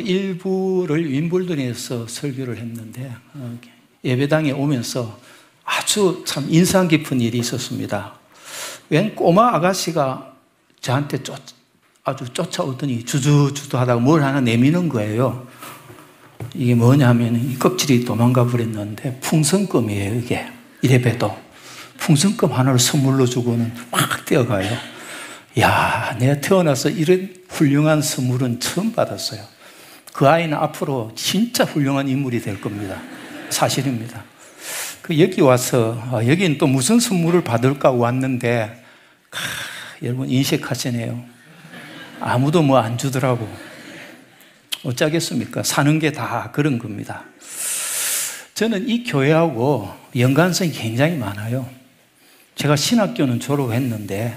일부를 0.00 1.10
윈블던에서 1.10 2.06
설교를 2.08 2.58
했는데 2.58 3.14
어, 3.34 3.58
예배당에 4.04 4.52
오면서 4.52 5.18
아주 5.64 6.24
참 6.26 6.46
인상 6.48 6.88
깊은 6.88 7.20
일이 7.20 7.38
있었습니다. 7.38 8.14
웬 8.88 9.14
꼬마 9.14 9.54
아가씨가 9.54 10.34
저한테 10.80 11.22
쫓, 11.22 11.40
아주 12.04 12.24
쫓아오더니 12.32 13.04
주주주주 13.04 13.78
하다가 13.78 14.00
뭘 14.00 14.22
하나 14.22 14.40
내미는 14.40 14.88
거예요. 14.88 15.46
이게 16.54 16.74
뭐냐면 16.74 17.58
껍질이 17.58 18.04
도망가 18.04 18.46
버렸는데 18.46 19.20
풍선껌이에요, 19.20 20.16
이게. 20.16 20.46
이래 20.82 21.00
봬도. 21.00 21.34
풍선껌 21.98 22.52
하나를 22.52 22.80
선물로 22.80 23.26
주고는 23.26 23.72
막 23.90 24.24
뛰어가요. 24.24 24.76
야, 25.60 26.16
내가 26.18 26.40
태어나서 26.40 26.90
이런 26.90 27.32
훌륭한 27.48 28.02
선물은 28.02 28.58
처음 28.58 28.92
받았어요. 28.92 29.51
그 30.12 30.28
아이는 30.28 30.56
앞으로 30.56 31.12
진짜 31.14 31.64
훌륭한 31.64 32.08
인물이 32.08 32.40
될 32.42 32.60
겁니다. 32.60 33.00
사실입니다. 33.50 34.24
그 35.00 35.18
여기 35.18 35.40
와서 35.40 36.00
아, 36.10 36.24
여기는 36.26 36.58
또 36.58 36.66
무슨 36.66 37.00
선물을 37.00 37.42
받을까 37.44 37.90
왔는데 37.90 38.82
아, 39.30 39.36
여러분 40.02 40.28
인식하시네요. 40.28 41.24
아무도 42.20 42.62
뭐 42.62 42.78
안 42.78 42.98
주더라고. 42.98 43.48
어쩌겠습니까? 44.84 45.62
사는 45.62 45.98
게 45.98 46.12
다 46.12 46.50
그런 46.52 46.78
겁니다. 46.78 47.24
저는 48.54 48.88
이 48.88 49.04
교회하고 49.04 49.92
연관성이 50.16 50.72
굉장히 50.72 51.16
많아요. 51.16 51.68
제가 52.54 52.76
신학교는 52.76 53.40
졸업했는데 53.40 54.36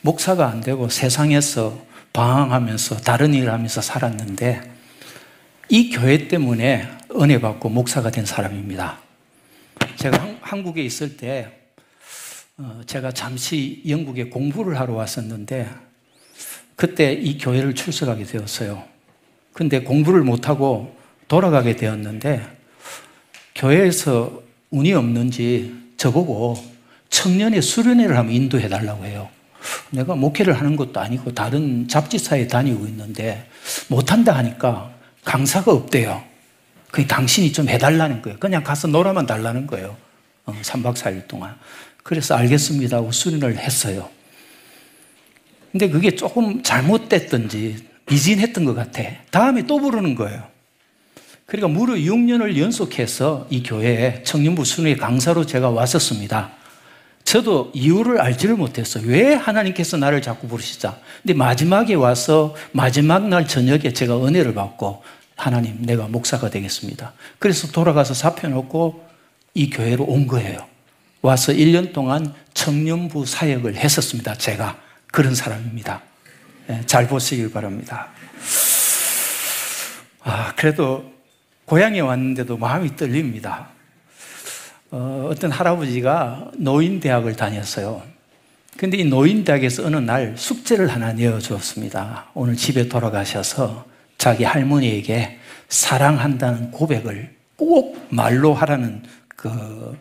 목사가 0.00 0.48
안 0.48 0.60
되고 0.60 0.88
세상에서 0.88 1.78
방황하면서 2.12 2.98
다른 2.98 3.34
일을 3.34 3.52
하면서 3.52 3.80
살았는데 3.80 4.62
이 5.72 5.88
교회 5.90 6.26
때문에 6.26 6.88
은혜 7.14 7.40
받고 7.40 7.68
목사가 7.68 8.10
된 8.10 8.26
사람입니다. 8.26 8.98
제가 9.94 10.38
한국에 10.40 10.82
있을 10.82 11.16
때 11.16 11.48
어, 12.58 12.80
제가 12.86 13.12
잠시 13.12 13.80
영국에 13.86 14.24
공부를 14.24 14.80
하러 14.80 14.94
왔었는데 14.94 15.70
그때 16.74 17.12
이 17.12 17.38
교회를 17.38 17.76
출석하게 17.76 18.24
되었어요. 18.24 18.82
근데 19.52 19.82
공부를 19.82 20.22
못하고 20.22 20.96
돌아가게 21.28 21.76
되었는데 21.76 22.42
교회에서 23.54 24.42
운이 24.70 24.92
없는지 24.92 25.72
저보고 25.96 26.56
청년의 27.10 27.62
수련회를 27.62 28.16
하면 28.16 28.32
인도해 28.32 28.68
달라고 28.68 29.04
해요. 29.04 29.28
내가 29.90 30.16
목회를 30.16 30.58
하는 30.58 30.74
것도 30.74 30.98
아니고 30.98 31.32
다른 31.32 31.86
잡지사에 31.86 32.48
다니고 32.48 32.86
있는데 32.86 33.48
못한다 33.88 34.34
하니까 34.36 34.98
강사가 35.24 35.72
없대요. 35.72 36.22
그 36.90 37.06
당신이 37.06 37.52
좀 37.52 37.68
해달라는 37.68 38.22
거예요. 38.22 38.38
그냥 38.38 38.64
가서 38.64 38.88
놀아만 38.88 39.26
달라는 39.26 39.66
거예요. 39.66 39.96
어, 40.46 40.54
3박 40.62 40.94
4일 40.94 41.28
동안. 41.28 41.56
그래서 42.02 42.34
알겠습니다 42.34 42.96
하고 42.96 43.12
수련을 43.12 43.58
했어요. 43.58 44.08
근데 45.70 45.88
그게 45.88 46.14
조금 46.16 46.62
잘못됐던지 46.62 47.86
미진했던 48.10 48.64
것 48.64 48.74
같아. 48.74 49.02
다음에 49.30 49.62
또 49.66 49.78
부르는 49.78 50.16
거예요. 50.16 50.48
그러니까 51.46 51.68
무려 51.68 51.94
6년을 51.94 52.56
연속해서 52.56 53.46
이 53.50 53.62
교회에 53.62 54.22
청년부 54.22 54.64
수련회 54.64 54.96
강사로 54.96 55.46
제가 55.46 55.70
왔었습니다. 55.70 56.52
저도 57.30 57.70
이유를 57.74 58.20
알지를 58.20 58.56
못했어요. 58.56 59.06
왜 59.06 59.34
하나님께서 59.34 59.96
나를 59.96 60.20
자꾸 60.20 60.48
부르시자. 60.48 60.98
근데 61.22 61.32
마지막에 61.32 61.94
와서 61.94 62.56
마지막 62.72 63.28
날 63.28 63.46
저녁에 63.46 63.92
제가 63.92 64.16
은혜를 64.26 64.52
받고 64.52 65.04
하나님 65.36 65.80
내가 65.82 66.08
목사가 66.08 66.50
되겠습니다. 66.50 67.12
그래서 67.38 67.68
돌아가서 67.68 68.14
사표 68.14 68.48
놓고 68.48 69.06
이 69.54 69.70
교회로 69.70 70.06
온 70.06 70.26
거예요. 70.26 70.66
와서 71.22 71.52
1년 71.52 71.92
동안 71.92 72.34
청년부 72.52 73.24
사역을 73.26 73.76
했었습니다. 73.76 74.34
제가 74.34 74.80
그런 75.12 75.36
사람입니다. 75.36 76.02
네, 76.66 76.82
잘 76.86 77.06
보시길 77.06 77.52
바랍니다. 77.52 78.08
아, 80.24 80.52
그래도 80.56 81.12
고향에 81.66 82.00
왔는데도 82.00 82.56
마음이 82.56 82.96
떨립니다. 82.96 83.68
어, 84.90 85.30
떤 85.38 85.50
할아버지가 85.50 86.52
노인대학을 86.56 87.36
다녔어요. 87.36 88.02
근데 88.76 88.96
이 88.98 89.04
노인대학에서 89.04 89.86
어느 89.86 89.96
날 89.96 90.34
숙제를 90.36 90.88
하나 90.88 91.12
내어주었습니다. 91.12 92.30
오늘 92.34 92.56
집에 92.56 92.88
돌아가셔서 92.88 93.86
자기 94.18 94.44
할머니에게 94.44 95.38
사랑한다는 95.68 96.70
고백을 96.70 97.34
꼭 97.56 98.06
말로 98.10 98.54
하라는 98.54 99.02
그, 99.28 99.98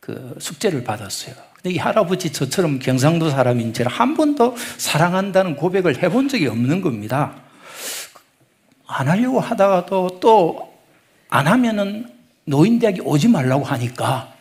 그 0.00 0.36
숙제를 0.38 0.84
받았어요. 0.84 1.34
근데 1.54 1.74
이 1.74 1.78
할아버지 1.78 2.32
저처럼 2.32 2.78
경상도 2.78 3.30
사람인지 3.30 3.84
한 3.84 4.16
번도 4.16 4.56
사랑한다는 4.76 5.56
고백을 5.56 6.02
해본 6.02 6.28
적이 6.28 6.48
없는 6.48 6.80
겁니다. 6.80 7.34
안 8.86 9.08
하려고 9.08 9.40
하다가도 9.40 10.20
또 10.20 10.68
안 11.30 11.46
하면은 11.46 12.10
노인 12.48 12.78
대학에 12.78 13.00
오지 13.02 13.28
말라고 13.28 13.64
하니까 13.64 14.32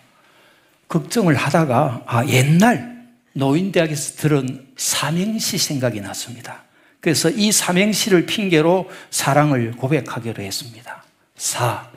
걱정을 0.87 1.35
하다가 1.35 2.03
아, 2.05 2.25
옛날 2.27 3.05
노인 3.33 3.71
대학에서 3.71 4.15
들은 4.15 4.65
삼행시 4.77 5.57
생각이 5.57 5.99
났습니다. 5.99 6.63
그래서 7.01 7.29
이 7.29 7.51
삼행시를 7.51 8.25
핑계로 8.25 8.89
사랑을 9.11 9.71
고백하기로 9.73 10.41
했습니다. 10.41 11.03
사, 11.35 11.89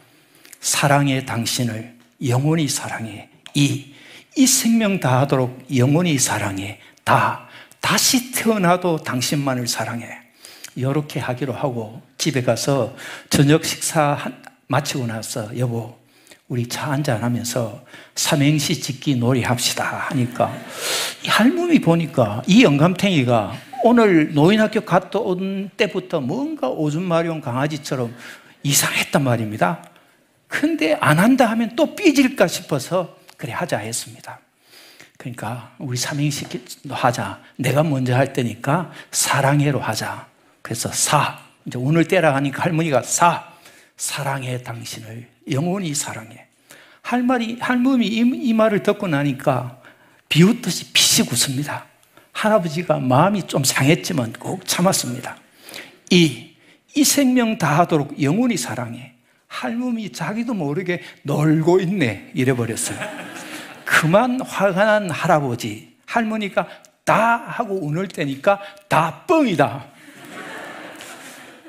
사랑해 0.60 1.24
당신을 1.24 1.96
영원히 2.26 2.68
사랑해. 2.68 3.28
이, 3.54 3.94
이 4.36 4.46
생명 4.46 4.98
다하도록 4.98 5.76
영원히 5.76 6.18
사랑해. 6.18 6.80
다, 7.04 7.48
다시 7.80 8.32
태어나도 8.32 8.98
당신만을 9.04 9.68
사랑해. 9.68 10.06
이렇게 10.74 11.20
하기로 11.20 11.52
하고 11.52 12.02
집에 12.18 12.42
가서 12.42 12.94
저녁 13.30 13.64
식사 13.64 14.18
마치고 14.66 15.06
나서 15.06 15.56
여보, 15.58 15.99
우리 16.50 16.66
차 16.66 16.90
한잔 16.90 17.22
하면서 17.22 17.80
삼행시 18.16 18.80
짓기 18.80 19.14
놀이 19.14 19.44
합시다 19.44 20.06
하니까 20.08 20.52
할머니 21.24 21.80
보니까 21.80 22.42
이 22.48 22.64
영감탱이가 22.64 23.52
오늘 23.84 24.34
노인학교 24.34 24.80
갔다 24.80 25.20
온 25.20 25.70
때부터 25.76 26.20
뭔가 26.20 26.68
오줌 26.68 27.04
마려운 27.04 27.40
강아지처럼 27.40 28.12
이상했단 28.64 29.22
말입니다. 29.22 29.84
근데 30.48 30.94
안 31.00 31.20
한다 31.20 31.46
하면 31.50 31.76
또 31.76 31.94
삐질까 31.94 32.48
싶어서 32.48 33.16
그래 33.36 33.52
하자 33.52 33.78
했습니다. 33.78 34.40
그러니까 35.18 35.72
우리 35.78 35.96
삼행시 35.96 36.46
하자. 36.90 37.40
내가 37.56 37.84
먼저 37.84 38.16
할 38.16 38.32
때니까 38.32 38.90
사랑해로 39.12 39.78
하자. 39.78 40.26
그래서 40.62 40.90
사. 40.90 41.38
이제 41.64 41.78
오늘 41.78 42.08
때라 42.08 42.34
하니까 42.34 42.64
할머니가 42.64 43.02
사. 43.02 43.50
사랑해 43.96 44.62
당신을 44.62 45.28
영원히 45.50 45.94
사랑해. 45.94 46.46
할머니, 47.02 47.56
할머니 47.60 48.06
이, 48.06 48.18
이 48.18 48.52
말을 48.52 48.82
듣고 48.82 49.08
나니까 49.08 49.80
비웃듯이 50.28 50.92
피식 50.92 51.32
웃습니다. 51.32 51.86
할아버지가 52.32 52.98
마음이 52.98 53.46
좀 53.46 53.64
상했지만 53.64 54.34
꼭 54.34 54.66
참았습니다. 54.66 55.36
이, 56.10 56.50
이 56.94 57.04
생명 57.04 57.58
다 57.58 57.78
하도록 57.80 58.20
영원히 58.22 58.56
사랑해. 58.56 59.14
할머니 59.46 60.10
자기도 60.10 60.54
모르게 60.54 61.02
놀고 61.22 61.80
있네. 61.80 62.30
이래버렸어요. 62.34 62.98
그만 63.84 64.40
화가 64.40 64.84
난 64.84 65.10
할아버지. 65.10 65.96
할머니가 66.06 66.66
다 67.04 67.36
하고 67.46 67.84
운을 67.84 68.08
떼니까 68.08 68.60
다 68.88 69.24
뻥이다. 69.26 69.86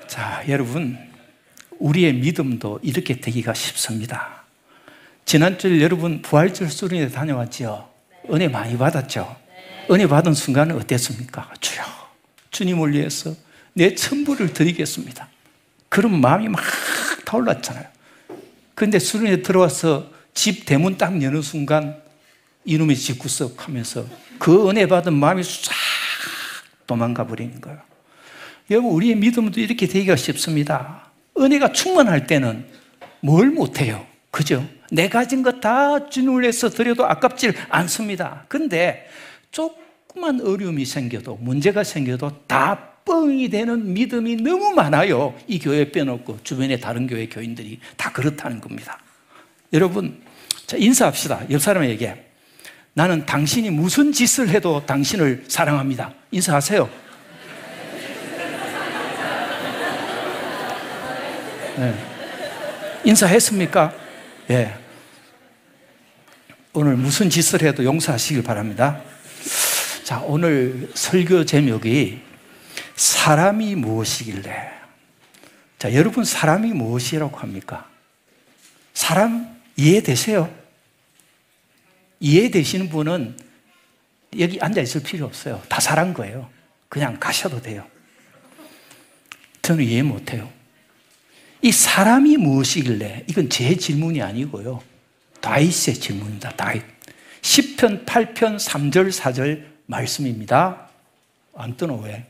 자, 0.07 0.43
여러분. 0.47 1.10
우리의 1.81 2.13
믿음도 2.13 2.79
이렇게 2.83 3.19
되기가 3.19 3.53
쉽습니다. 3.53 4.43
지난주에 5.25 5.81
여러분 5.81 6.21
부활절 6.21 6.69
수련회 6.69 7.09
다녀왔죠? 7.09 7.89
은혜 8.31 8.47
많이 8.47 8.77
받았죠? 8.77 9.35
은혜 9.89 10.07
받은 10.07 10.33
순간은 10.33 10.75
어땠습니까? 10.75 11.51
주여, 11.59 11.83
주님을 12.51 12.93
위해서 12.93 13.33
내 13.73 13.95
천부를 13.95 14.53
드리겠습니다. 14.53 15.27
그런 15.89 16.21
마음이 16.21 16.47
막 16.49 16.61
타올랐잖아요. 17.25 17.85
근데 18.75 18.99
수련회 18.99 19.41
들어와서 19.41 20.11
집 20.33 20.65
대문 20.65 20.97
딱 20.97 21.21
여는 21.21 21.41
순간 21.41 22.01
이놈의 22.63 22.95
집 22.95 23.19
구석 23.19 23.67
하면서 23.67 24.05
그 24.37 24.69
은혜 24.69 24.85
받은 24.85 25.13
마음이 25.13 25.43
싹 25.43 25.73
도망가 26.85 27.25
버리는 27.25 27.59
거예요. 27.59 27.79
여러분, 28.69 28.91
우리의 28.91 29.15
믿음도 29.15 29.59
이렇게 29.59 29.87
되기가 29.87 30.15
쉽습니다. 30.15 31.10
은혜가 31.41 31.71
충만할 31.71 32.27
때는 32.27 32.65
뭘 33.21 33.49
못해요? 33.49 34.05
그죠? 34.29 34.65
내 34.91 35.09
가진 35.09 35.41
거다 35.43 36.09
위해서 36.41 36.69
드려도 36.69 37.05
아깝질 37.05 37.53
않습니다. 37.69 38.45
근데 38.47 39.07
조금만 39.51 40.41
어려움이 40.41 40.85
생겨도 40.85 41.37
문제가 41.41 41.83
생겨도 41.83 42.45
다 42.47 42.89
뻥이 43.05 43.49
되는 43.49 43.93
믿음이 43.93 44.37
너무 44.37 44.71
많아요. 44.71 45.35
이 45.47 45.59
교회 45.59 45.91
빼놓고 45.91 46.39
주변의 46.43 46.79
다른 46.79 47.07
교회 47.07 47.27
교인들이 47.27 47.79
다 47.97 48.11
그렇다는 48.11 48.61
겁니다. 48.61 48.99
여러분, 49.73 50.21
자, 50.67 50.77
인사합시다. 50.77 51.49
옆 51.49 51.61
사람에게. 51.61 52.31
나는 52.93 53.25
당신이 53.25 53.69
무슨 53.69 54.11
짓을 54.11 54.49
해도 54.49 54.85
당신을 54.85 55.45
사랑합니다. 55.47 56.13
인사하세요. 56.31 56.89
네. 61.81 61.95
인사했습니까? 63.05 63.91
예. 64.51 64.77
오늘 66.73 66.95
무슨 66.95 67.27
짓을 67.27 67.63
해도 67.63 67.83
용서하시길 67.83 68.43
바랍니다. 68.43 69.01
자, 70.03 70.19
오늘 70.19 70.91
설교 70.93 71.45
제목이 71.45 72.21
사람이 72.95 73.73
무엇이길래? 73.73 74.71
자, 75.79 75.95
여러분 75.95 76.23
사람이 76.23 76.71
무엇이라고 76.73 77.35
합니까? 77.35 77.89
사람 78.93 79.59
이해되세요? 79.75 80.53
이해되시는 82.19 82.89
분은 82.89 83.35
여기 84.37 84.59
앉아 84.61 84.81
있을 84.81 85.01
필요 85.01 85.25
없어요. 85.25 85.63
다 85.67 85.79
사람 85.79 86.13
거예요. 86.13 86.47
그냥 86.89 87.19
가셔도 87.19 87.59
돼요. 87.59 87.87
저는 89.63 89.83
이해 89.83 90.03
못 90.03 90.31
해요. 90.31 90.60
이 91.61 91.71
사람이 91.71 92.37
무엇이길래? 92.37 93.25
이건 93.27 93.49
제 93.49 93.75
질문이 93.75 94.21
아니고요. 94.21 94.81
다윗의 95.41 95.95
질문입니다. 95.95 96.51
다윗. 96.51 96.83
10편, 97.41 98.05
8편, 98.05 98.57
3절, 98.57 99.11
4절 99.11 99.63
말씀입니다. 99.85 100.89
안 101.55 101.77
뜨노 101.77 102.01
왜? 102.03 102.25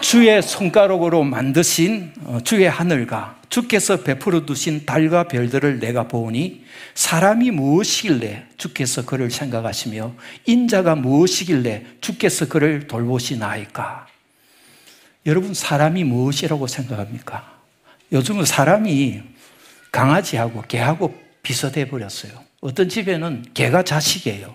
주의 0.00 0.42
손가락으로 0.42 1.22
만드신 1.22 2.12
어, 2.24 2.38
주의 2.42 2.68
하늘과 2.68 3.40
주께서 3.48 4.02
베풀어 4.02 4.44
두신 4.44 4.84
달과 4.84 5.28
별들을 5.28 5.78
내가 5.78 6.08
보니 6.08 6.64
사람이 6.94 7.52
무엇이길래 7.52 8.46
주께서 8.56 9.04
그를 9.04 9.30
생각하시며 9.30 10.14
인자가 10.46 10.96
무엇이길래 10.96 11.84
주께서 12.00 12.48
그를 12.48 12.86
돌보시나이까? 12.88 14.06
여러분 15.26 15.54
사람이 15.54 16.04
무엇이라고 16.04 16.66
생각합니까? 16.66 17.51
요즘은 18.12 18.44
사람이 18.44 19.22
강아지하고 19.90 20.62
개하고 20.68 21.18
비슷해 21.42 21.88
버렸어요. 21.88 22.32
어떤 22.60 22.88
집에는 22.88 23.44
개가 23.54 23.82
자식이에요. 23.82 24.54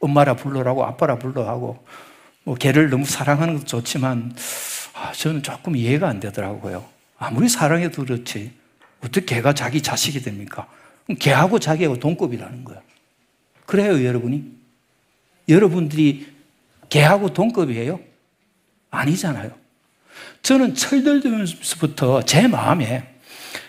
엄마라 0.00 0.34
불러라고 0.34 0.84
아빠라 0.84 1.18
불러하고 1.18 1.84
뭐 2.44 2.54
개를 2.56 2.90
너무 2.90 3.04
사랑하는 3.04 3.54
것도 3.54 3.66
좋지만 3.66 4.34
아, 4.94 5.12
저는 5.12 5.42
조금 5.42 5.76
이해가 5.76 6.08
안 6.08 6.20
되더라고요. 6.20 6.84
아무리 7.18 7.48
사랑해도 7.48 8.04
그렇지 8.04 8.52
어떻게 9.00 9.36
개가 9.36 9.54
자기 9.54 9.82
자식이 9.82 10.22
됩니까? 10.22 10.68
개하고 11.18 11.58
자기하고 11.58 11.98
동급이라는 11.98 12.64
거야. 12.64 12.80
그래요, 13.66 14.04
여러분이? 14.04 14.44
여러분들이 15.48 16.34
개하고 16.88 17.32
동급이에요? 17.32 18.00
아니잖아요. 18.90 19.65
저는 20.46 20.76
철들면서부터 20.76 22.22
제 22.22 22.46
마음에 22.46 23.02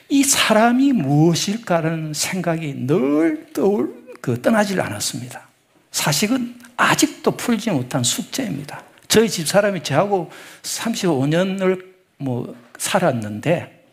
이 0.10 0.24
사람이 0.24 0.94
무엇일까라는 0.94 2.14
생각이 2.14 2.86
늘 2.86 3.48
떠올, 3.52 3.96
그, 4.22 4.40
떠나질 4.40 4.80
않았습니다. 4.80 5.48
사실은 5.90 6.56
아직도 6.76 7.32
풀지 7.32 7.72
못한 7.72 8.04
숙제입니다. 8.04 8.84
저희 9.08 9.28
집 9.28 9.48
사람이 9.48 9.82
저하고 9.82 10.30
35년을 10.62 11.84
뭐 12.18 12.56
살았는데 12.78 13.84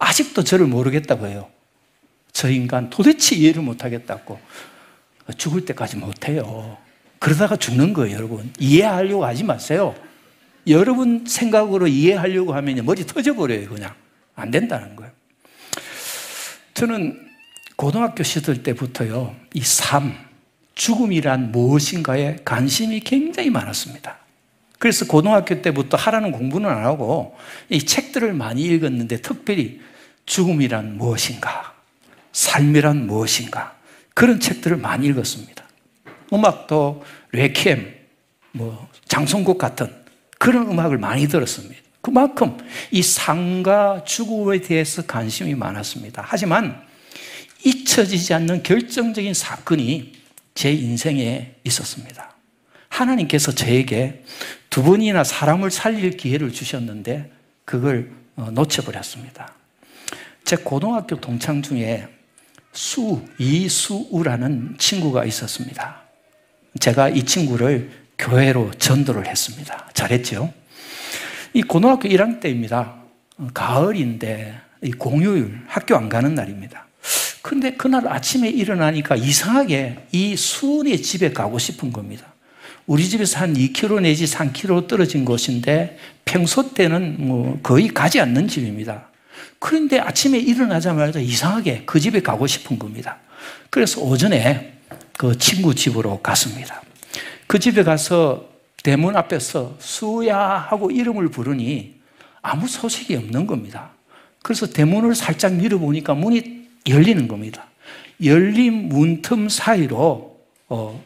아직도 0.00 0.42
저를 0.42 0.66
모르겠다고 0.66 1.28
해요. 1.28 1.48
저 2.32 2.50
인간 2.50 2.90
도대체 2.90 3.36
이해를 3.36 3.62
못하겠다고. 3.62 4.40
죽을 5.38 5.64
때까지 5.64 5.96
못해요. 5.96 6.76
그러다가 7.20 7.54
죽는 7.54 7.92
거예요, 7.92 8.16
여러분. 8.16 8.52
이해하려고 8.58 9.24
하지 9.24 9.44
마세요. 9.44 9.94
여러분 10.68 11.24
생각으로 11.26 11.86
이해하려고 11.86 12.54
하면 12.54 12.84
머리 12.84 13.06
터져버려요, 13.06 13.68
그냥. 13.68 13.94
안 14.34 14.50
된다는 14.50 14.96
거예요. 14.96 15.12
저는 16.74 17.26
고등학교 17.76 18.22
시절 18.22 18.62
때부터요, 18.62 19.34
이 19.54 19.60
삶, 19.62 20.14
죽음이란 20.74 21.52
무엇인가에 21.52 22.38
관심이 22.44 23.00
굉장히 23.00 23.50
많았습니다. 23.50 24.18
그래서 24.78 25.06
고등학교 25.06 25.62
때부터 25.62 25.96
하라는 25.96 26.32
공부는 26.32 26.68
안 26.68 26.84
하고 26.84 27.34
이 27.70 27.78
책들을 27.78 28.34
많이 28.34 28.62
읽었는데 28.62 29.22
특별히 29.22 29.80
죽음이란 30.26 30.98
무엇인가, 30.98 31.74
삶이란 32.32 33.06
무엇인가, 33.06 33.74
그런 34.12 34.38
책들을 34.38 34.76
많이 34.76 35.06
읽었습니다. 35.06 35.64
음악도 36.32 37.04
레퀴엠, 37.32 37.94
뭐 38.52 38.88
장송곡 39.08 39.56
같은 39.56 40.05
그런 40.38 40.70
음악을 40.70 40.98
많이 40.98 41.28
들었습니다. 41.28 41.80
그만큼 42.00 42.56
이 42.90 43.02
삶과 43.02 44.04
죽음에 44.04 44.60
대해서 44.60 45.02
관심이 45.02 45.54
많았습니다. 45.54 46.24
하지만 46.24 46.82
잊혀지지 47.64 48.32
않는 48.34 48.62
결정적인 48.62 49.34
사건이 49.34 50.12
제 50.54 50.72
인생에 50.72 51.56
있었습니다. 51.64 52.36
하나님께서 52.88 53.52
저에게 53.52 54.24
두 54.70 54.82
번이나 54.82 55.24
사람을 55.24 55.70
살릴 55.70 56.16
기회를 56.16 56.52
주셨는데 56.52 57.30
그걸 57.64 58.12
어, 58.36 58.50
놓쳐버렸습니다. 58.52 59.52
제 60.44 60.56
고등학교 60.56 61.20
동창 61.20 61.62
중에 61.62 62.06
수, 62.72 63.24
이수우라는 63.38 64.76
친구가 64.78 65.24
있었습니다. 65.24 66.02
제가 66.78 67.08
이 67.08 67.24
친구를 67.24 67.90
교회로 68.18 68.72
전도를 68.78 69.26
했습니다. 69.26 69.88
잘했죠? 69.94 70.52
이 71.52 71.62
고등학교 71.62 72.08
1학년 72.08 72.40
때입니다. 72.40 72.94
가을인데 73.54 74.58
공휴일 74.98 75.60
학교 75.66 75.96
안 75.96 76.08
가는 76.08 76.34
날입니다. 76.34 76.86
근데 77.42 77.72
그날 77.72 78.08
아침에 78.08 78.48
일어나니까 78.48 79.16
이상하게 79.16 80.06
이 80.12 80.36
수은의 80.36 81.02
집에 81.02 81.32
가고 81.32 81.58
싶은 81.58 81.92
겁니다. 81.92 82.26
우리 82.86 83.08
집에서 83.08 83.40
한 83.40 83.54
2km 83.54 84.02
내지 84.02 84.24
3km 84.24 84.88
떨어진 84.88 85.24
곳인데 85.24 85.98
평소 86.24 86.72
때는 86.72 87.16
뭐 87.18 87.58
거의 87.62 87.88
가지 87.88 88.20
않는 88.20 88.48
집입니다. 88.48 89.08
그런데 89.58 89.98
아침에 89.98 90.38
일어나자마자 90.38 91.20
이상하게 91.20 91.82
그 91.86 91.98
집에 92.00 92.20
가고 92.20 92.46
싶은 92.46 92.78
겁니다. 92.78 93.18
그래서 93.70 94.00
오전에 94.00 94.74
그 95.16 95.36
친구 95.38 95.74
집으로 95.74 96.20
갔습니다. 96.20 96.82
그 97.46 97.58
집에 97.58 97.82
가서 97.82 98.48
대문 98.82 99.16
앞에서 99.16 99.76
수야 99.78 100.38
하고 100.38 100.90
이름을 100.90 101.28
부르니 101.28 101.96
아무 102.42 102.68
소식이 102.68 103.16
없는 103.16 103.46
겁니다. 103.46 103.90
그래서 104.42 104.66
대문을 104.66 105.14
살짝 105.14 105.54
밀어보니까 105.54 106.14
문이 106.14 106.68
열리는 106.88 107.26
겁니다. 107.26 107.66
열린 108.24 108.88
문틈 108.88 109.48
사이로 109.48 110.38
어, 110.68 111.04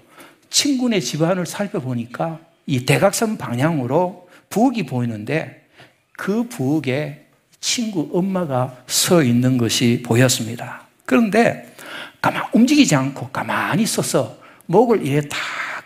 친구네 0.50 1.00
집안을 1.00 1.46
살펴보니까 1.46 2.40
이 2.66 2.84
대각선 2.84 3.38
방향으로 3.38 4.28
부엌이 4.50 4.84
보이는데 4.84 5.66
그 6.12 6.48
부엌에 6.48 7.26
친구 7.60 8.10
엄마가 8.12 8.76
서 8.86 9.22
있는 9.22 9.58
것이 9.58 10.02
보였습니다. 10.04 10.86
그런데 11.06 11.74
가만 12.20 12.44
움직이지 12.52 12.94
않고 12.94 13.30
가만히 13.30 13.86
서서 13.86 14.38
목을 14.66 15.06
이래 15.06 15.20
다 15.28 15.38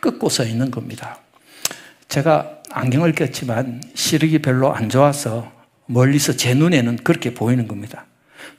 끄고 0.05 0.29
서 0.29 0.45
있는 0.45 0.71
겁니다. 0.71 1.19
제가 2.09 2.59
안경을 2.71 3.13
꼈지만 3.13 3.83
시력이 3.95 4.41
별로 4.43 4.75
안 4.75 4.91
좋아서 4.91 5.51
멀리서 5.87 6.37
제 6.37 6.53
눈에는 6.53 6.97
그렇게 6.97 7.33
보이는 7.33 7.67
겁니다. 7.67 8.05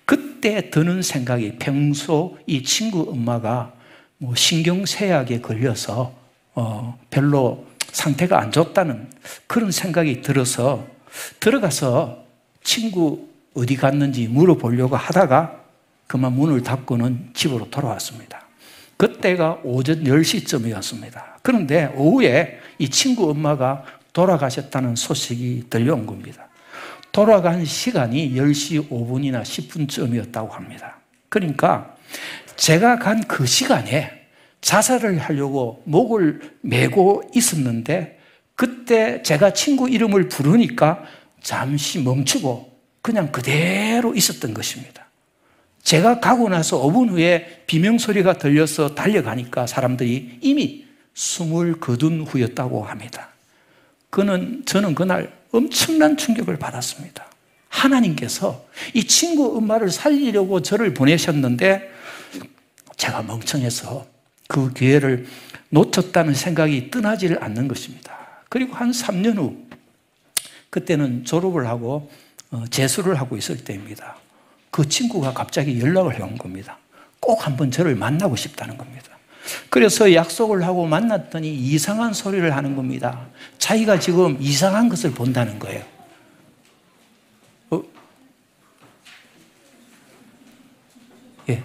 그때 0.06 0.72
드는 0.72 1.04
생각이 1.04 1.58
평소 1.60 2.40
이 2.48 2.64
친구 2.64 3.08
엄마가 3.12 3.74
뭐 4.18 4.34
신경쇠약에 4.34 5.42
걸려서 5.42 6.16
어 6.56 6.98
별로 7.12 7.68
상태가 7.92 8.42
안 8.42 8.52
좋다는 8.52 9.08
그런 9.46 9.70
생각이 9.70 10.24
들어서 10.24 10.88
들어가서 11.40 12.26
친구 12.64 13.30
어디 13.54 13.76
갔는지 13.76 14.28
물어보려고 14.28 14.96
하다가 14.96 15.62
그만 16.08 16.34
문을 16.34 16.64
닫고는 16.64 17.30
집으로 17.36 17.70
돌아왔습니다. 17.70 18.42
그때가 18.98 19.60
오전 19.64 20.04
10시쯤이었습니다. 20.04 21.35
그런데 21.46 21.94
오후에 21.96 22.58
이 22.80 22.90
친구 22.90 23.30
엄마가 23.30 23.84
돌아가셨다는 24.14 24.96
소식이 24.96 25.66
들려온 25.70 26.08
겁니다. 26.08 26.50
돌아간 27.12 27.64
시간이 27.64 28.34
10시 28.34 28.90
5분이나 28.90 29.44
10분쯤이었다고 29.44 30.50
합니다. 30.50 30.98
그러니까 31.30 31.96
제가 32.56 32.98
간 32.98 33.22
그 33.28 33.46
시간에 33.46 34.12
자살을 34.62 35.20
하려고 35.20 35.84
목을 35.86 36.58
메고 36.62 37.22
있었는데 37.36 38.18
그 38.56 38.86
그때 38.86 39.22
제가 39.24 39.52
친구 39.52 39.90
이름을 39.90 40.30
부르니까 40.30 41.04
잠시 41.42 42.02
멈추고 42.02 42.72
그냥 43.02 43.32
그대로 43.32 44.16
있었던 44.16 44.54
것입니다. 44.54 45.06
제가 45.84 46.20
가고 46.20 46.50
나서 46.50 46.82
5분 46.82 47.10
후에 47.10 47.64
비명소리가 47.68 48.40
들려서 48.40 48.96
달려가니까 48.96 49.68
사람들이 49.68 50.40
이미 50.42 50.85
숨을 51.16 51.80
거둔 51.80 52.22
후였다고 52.22 52.84
합니다. 52.84 53.30
그는, 54.10 54.64
저는 54.66 54.94
그날 54.94 55.34
엄청난 55.52 56.16
충격을 56.16 56.58
받았습니다. 56.58 57.26
하나님께서 57.70 58.66
이 58.94 59.06
친구 59.06 59.58
엄마를 59.58 59.90
살리려고 59.90 60.62
저를 60.62 60.94
보내셨는데 60.94 61.92
제가 62.98 63.24
멍청해서 63.24 64.06
그 64.48 64.72
기회를 64.74 65.26
놓쳤다는 65.70 66.34
생각이 66.34 66.92
떠나지를 66.92 67.44
않는 67.44 67.68
것입니다. 67.68 68.16
그리고 68.50 68.76
한 68.76 68.92
3년 68.92 69.38
후, 69.38 69.66
그때는 70.70 71.26
졸업을 71.26 71.68
하고 71.68 72.12
어, 72.52 72.64
재수를 72.70 73.16
하고 73.16 73.38
있을 73.38 73.64
때입니다. 73.64 74.18
그 74.72 74.88
친구가 74.88 75.34
갑자기 75.34 75.80
연락을 75.80 76.16
해온 76.16 76.38
겁니다. 76.38 76.78
꼭 77.20 77.46
한번 77.46 77.72
저를 77.72 77.96
만나고 77.96 78.36
싶다는 78.36 78.78
겁니다. 78.78 79.15
그래서 79.70 80.14
약속을 80.14 80.66
하고 80.66 80.86
만났더니 80.86 81.54
이상한 81.54 82.14
소리를 82.14 82.56
하는 82.56 82.76
겁니다. 82.76 83.28
자기가 83.58 84.00
지금 84.00 84.38
이상한 84.40 84.90
것을 84.90 85.12
본다는 85.12 85.60
거예요. 85.60 85.84
어? 87.70 87.84
예. 91.50 91.64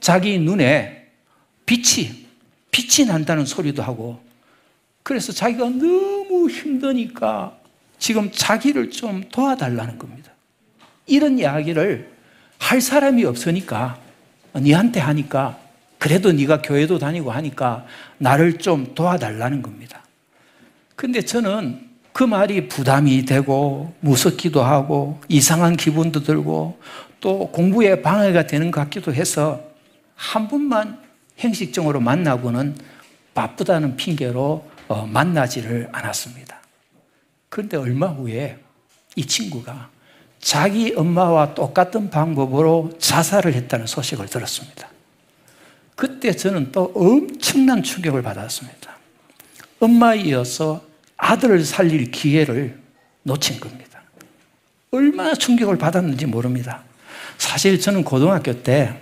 자기 0.00 0.38
눈에 0.38 1.08
빛이, 1.66 2.26
빛이 2.70 3.06
난다는 3.06 3.46
소리도 3.46 3.82
하고, 3.82 4.22
그래서 5.02 5.32
자기가 5.32 5.64
너무 5.68 6.48
힘드니까 6.48 7.56
지금 7.98 8.30
자기를 8.30 8.90
좀 8.90 9.22
도와달라는 9.30 9.98
겁니다. 9.98 10.32
이런 11.06 11.38
이야기를 11.38 12.12
할 12.58 12.80
사람이 12.80 13.24
없으니까, 13.24 13.98
니한테 14.56 15.00
하니까 15.00 15.63
그래도 15.98 16.32
네가 16.32 16.62
교회도 16.62 16.98
다니고 16.98 17.30
하니까 17.30 17.86
나를 18.18 18.58
좀 18.58 18.94
도와달라는 18.94 19.62
겁니다. 19.62 20.02
근데 20.96 21.22
저는 21.22 21.88
그 22.12 22.22
말이 22.22 22.68
부담이 22.68 23.24
되고 23.24 23.92
무섭기도 24.00 24.62
하고 24.62 25.20
이상한 25.28 25.76
기분도 25.76 26.22
들고 26.22 26.78
또 27.20 27.50
공부에 27.50 28.02
방해가 28.02 28.46
되는 28.46 28.70
것 28.70 28.80
같기도 28.82 29.12
해서 29.12 29.60
한 30.14 30.46
번만 30.46 31.02
형식적으로 31.36 32.00
만나고는 32.00 32.76
바쁘다는 33.34 33.96
핑계로 33.96 34.68
어, 34.86 35.06
만나지를 35.06 35.88
않았습니다. 35.90 36.60
그런데 37.48 37.76
얼마 37.76 38.08
후에 38.08 38.58
이 39.16 39.26
친구가 39.26 39.90
자기 40.38 40.92
엄마와 40.94 41.54
똑같은 41.54 42.10
방법으로 42.10 42.92
자살을 42.98 43.54
했다는 43.54 43.86
소식을 43.86 44.26
들었습니다. 44.26 44.88
그때 45.94 46.32
저는 46.34 46.72
또 46.72 46.92
엄청난 46.94 47.82
충격을 47.82 48.22
받았습니다. 48.22 48.96
엄마에 49.80 50.20
이어서 50.20 50.84
아들을 51.16 51.64
살릴 51.64 52.10
기회를 52.10 52.78
놓친 53.22 53.60
겁니다. 53.60 54.02
얼마나 54.90 55.34
충격을 55.34 55.76
받았는지 55.78 56.26
모릅니다. 56.26 56.82
사실 57.38 57.80
저는 57.80 58.04
고등학교 58.04 58.62
때 58.62 59.00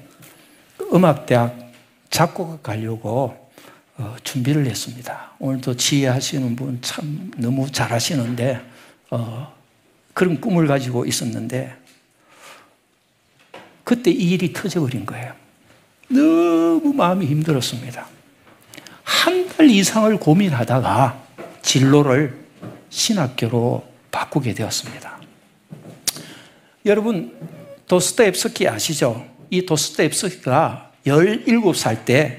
음악대학 0.92 1.72
작곡 2.11 2.62
가려고 2.62 3.50
어, 3.96 4.16
준비를 4.25 4.66
했습니다. 4.66 5.32
오늘도 5.38 5.76
지혜하시는 5.76 6.56
분 6.56 6.78
참 6.82 7.30
너무 7.37 7.70
잘하시는데 7.70 8.61
어, 9.11 9.54
그런 10.14 10.40
꿈을 10.40 10.66
가지고 10.66 11.04
있었는데 11.04 11.75
그때 13.84 14.11
이 14.11 14.32
일이 14.32 14.52
터져버린 14.52 15.04
거예요. 15.04 15.34
너무 16.09 16.92
마음이 16.94 17.26
힘들었습니다. 17.26 18.06
한 19.04 19.42
달 19.49 19.68
이상을 19.68 20.16
고민하다가 20.18 21.23
진로를 21.62 22.35
신학교로 22.88 23.87
바꾸게 24.11 24.54
되었습니다. 24.54 25.21
여러분, 26.87 27.37
도스토옙스키 27.87 28.66
아시죠? 28.68 29.25
이 29.50 29.64
도스토옙스키가 29.66 30.92
17살 31.06 32.04
때 32.04 32.38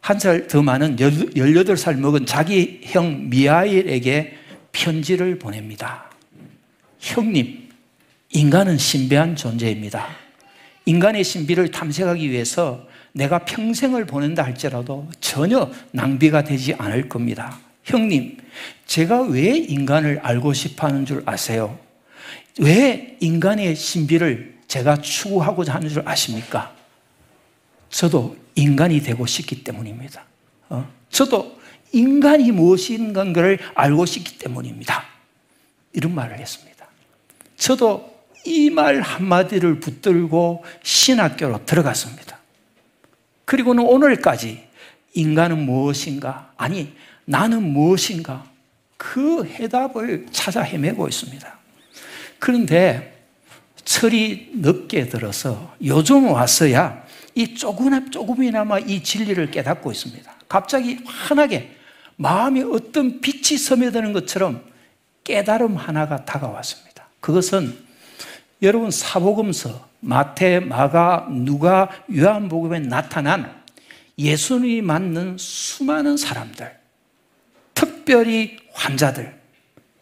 한 0.00 0.18
살 0.18 0.46
더 0.48 0.60
많은 0.62 0.96
18살 0.96 1.96
먹은 1.96 2.26
자기 2.26 2.80
형 2.84 3.30
미하일에게 3.30 4.36
편지를 4.72 5.38
보냅니다. 5.38 6.10
형님, 6.98 7.68
인간은 8.30 8.76
신비한 8.76 9.36
존재입니다. 9.36 10.08
인간의 10.84 11.24
신비를 11.24 11.70
탐색하기 11.70 12.30
위해서 12.30 12.86
내가 13.14 13.38
평생을 13.44 14.06
보낸다 14.06 14.42
할지라도 14.42 15.08
전혀 15.20 15.70
낭비가 15.92 16.42
되지 16.42 16.74
않을 16.74 17.08
겁니다. 17.08 17.58
형님, 17.84 18.38
제가 18.86 19.22
왜 19.22 19.56
인간을 19.56 20.18
알고 20.20 20.52
싶어 20.52 20.88
하는 20.88 21.06
줄 21.06 21.22
아세요? 21.24 21.78
왜 22.58 23.16
인간의 23.20 23.76
신비를 23.76 24.54
제가 24.66 24.96
추구하고자 25.00 25.74
하는 25.74 25.88
줄 25.88 26.02
아십니까? 26.04 26.74
저도 27.88 28.36
인간이 28.56 29.00
되고 29.00 29.24
싶기 29.26 29.62
때문입니다. 29.62 30.24
어? 30.70 30.88
저도 31.08 31.58
인간이 31.92 32.50
무엇인가를 32.50 33.60
알고 33.74 34.06
싶기 34.06 34.38
때문입니다. 34.38 35.04
이런 35.92 36.14
말을 36.14 36.38
했습니다. 36.38 36.86
저도 37.56 38.12
이 38.46 38.70
말 38.70 39.00
한마디를 39.00 39.78
붙들고 39.80 40.64
신학교로 40.82 41.64
들어갔습니다. 41.64 42.38
그리고는 43.44 43.84
오늘까지 43.84 44.64
인간은 45.14 45.64
무엇인가? 45.64 46.52
아니, 46.56 46.92
나는 47.24 47.62
무엇인가? 47.62 48.44
그 48.96 49.44
해답을 49.44 50.26
찾아 50.30 50.62
헤매고 50.62 51.08
있습니다. 51.08 51.58
그런데 52.38 53.14
철이 53.84 54.52
늦게 54.54 55.08
들어서 55.08 55.74
요즘 55.84 56.30
와서야 56.30 57.04
이 57.34 57.54
조금, 57.54 58.10
조금이나마 58.10 58.78
이 58.78 59.02
진리를 59.02 59.50
깨닫고 59.50 59.92
있습니다. 59.92 60.32
갑자기 60.48 61.00
환하게 61.04 61.76
마음에 62.16 62.62
어떤 62.62 63.20
빛이 63.20 63.58
스며드는 63.58 64.12
것처럼 64.12 64.62
깨달음 65.24 65.76
하나가 65.76 66.24
다가왔습니다. 66.24 67.08
그것은 67.20 67.76
여러분 68.64 68.90
사복음서 68.90 69.88
마태, 70.00 70.60
마가, 70.60 71.28
누가, 71.30 71.90
요한복음에 72.14 72.80
나타난 72.80 73.62
예수님이 74.18 74.80
맞는 74.80 75.36
수많은 75.38 76.16
사람들, 76.16 76.74
특별히 77.74 78.56
환자들, 78.72 79.38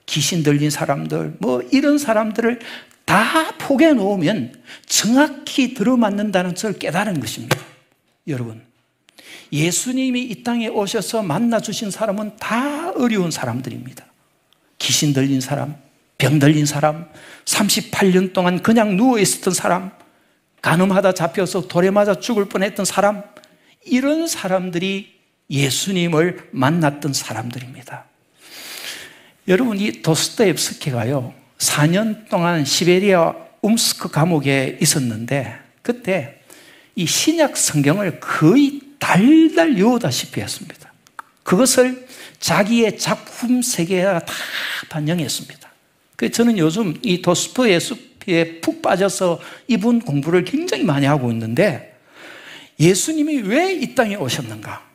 귀신 0.07 0.45
들린 0.45 0.71
사람들, 0.71 1.37
뭐 1.41 1.61
이런 1.73 1.99
사람들을 1.99 2.61
다 3.05 3.57
포개 3.59 3.93
놓으면 3.93 4.63
정확히 4.87 5.75
들어맞는다는 5.75 6.55
것을 6.55 6.79
깨달은 6.79 7.19
것입니다. 7.19 7.59
여러분, 8.29 8.63
예수님이 9.53 10.23
이 10.23 10.43
땅에 10.45 10.69
오셔서 10.69 11.23
만나 11.23 11.59
주신 11.59 11.91
사람은 11.91 12.37
다 12.37 12.93
어려운 12.93 13.33
사람들입니다. 13.33 14.05
귀신 14.79 15.13
들린 15.13 15.41
사람, 15.41 15.77
병 16.23 16.39
들린 16.39 16.67
사람, 16.67 17.09
38년 17.47 18.33
동안 18.33 18.63
그냥 18.63 18.97
누워 18.97 19.19
있었던 19.19 19.53
사람, 19.53 19.91
가늠하다 20.61 21.15
잡혀서 21.15 21.67
돌에 21.67 21.91
맞아 21.91 22.21
죽을 22.21 22.45
뻔했던 22.45 22.85
사람, 22.85 23.25
이런 23.85 24.29
사람들이 24.29 25.19
예수님을 25.51 26.51
만났던 26.53 27.13
사람들입니다. 27.13 28.05
여러분, 29.49 29.81
이 29.81 30.01
도스토옙스키가요, 30.01 31.35
4년 31.59 32.29
동안 32.29 32.65
시베리아 32.65 33.35
움스크 33.61 34.09
감옥에 34.09 34.79
있었는데, 34.81 35.59
그때 35.83 36.41
이 36.95 37.05
신약 37.05 37.57
성경을 37.57 38.21
거의 38.21 38.81
달달 39.01 39.75
외우다시피 39.75 40.41
했습니다. 40.41 40.93
그것을 41.43 42.07
자기의 42.39 42.97
작품 42.97 43.61
세계에 43.61 44.05
다 44.05 44.25
반영했습니다. 44.89 45.72
그래서 46.23 46.35
저는 46.35 46.57
요즘 46.57 46.97
이 47.03 47.21
도스토옙스키에 47.21 48.61
푹 48.61 48.81
빠져서 48.81 49.41
이분 49.67 49.99
공부를 49.99 50.45
굉장히 50.45 50.85
많이 50.85 51.05
하고 51.05 51.33
있는데, 51.33 51.99
예수님이 52.79 53.39
왜 53.39 53.75
이 53.75 53.97
땅에 53.97 54.15
오셨는가? 54.15 54.89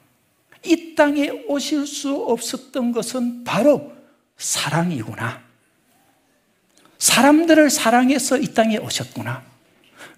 이 0.64 0.96
땅에 0.96 1.30
오실 1.50 1.86
수 1.86 2.16
없었던 2.16 2.94
것은 2.94 3.44
바로 3.44 3.92
사랑이구나. 4.38 5.44
사람들을 6.98 7.72
사랑해서 7.72 8.38
이 8.38 8.54
땅에 8.54 8.78
오셨구나. 8.78 9.44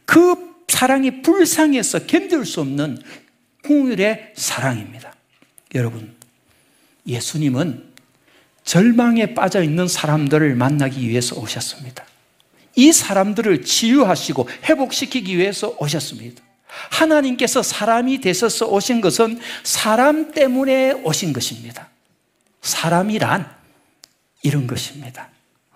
그 0.06 0.36
사랑이 0.68 1.24
불쌍해서 1.24 2.06
견딜 2.06 2.46
수 2.46 2.62
없는 2.62 3.02
궁율의 3.64 4.34
사랑입니다. 4.36 5.16
여러분, 5.74 6.16
예수님은 7.08 7.89
절망에 8.70 9.34
빠져 9.34 9.64
있는 9.64 9.88
사람들을 9.88 10.54
만나기 10.54 11.10
위해서 11.10 11.36
오셨습니다. 11.36 12.06
이 12.76 12.92
사람들을 12.92 13.64
치유하시고 13.64 14.48
회복시키기 14.66 15.36
위해서 15.36 15.76
오셨습니다. 15.80 16.44
하나님께서 16.92 17.64
사람이 17.64 18.22
되셔서 18.22 18.68
오신 18.68 19.02
것은 19.02 19.40
사람 19.64 20.34
때문에 20.34 20.92
오신 20.92 21.34
것입니다. 21.34 21.90
사람이란 22.62 23.50
이런 24.44 24.68
것입니다. 24.68 25.30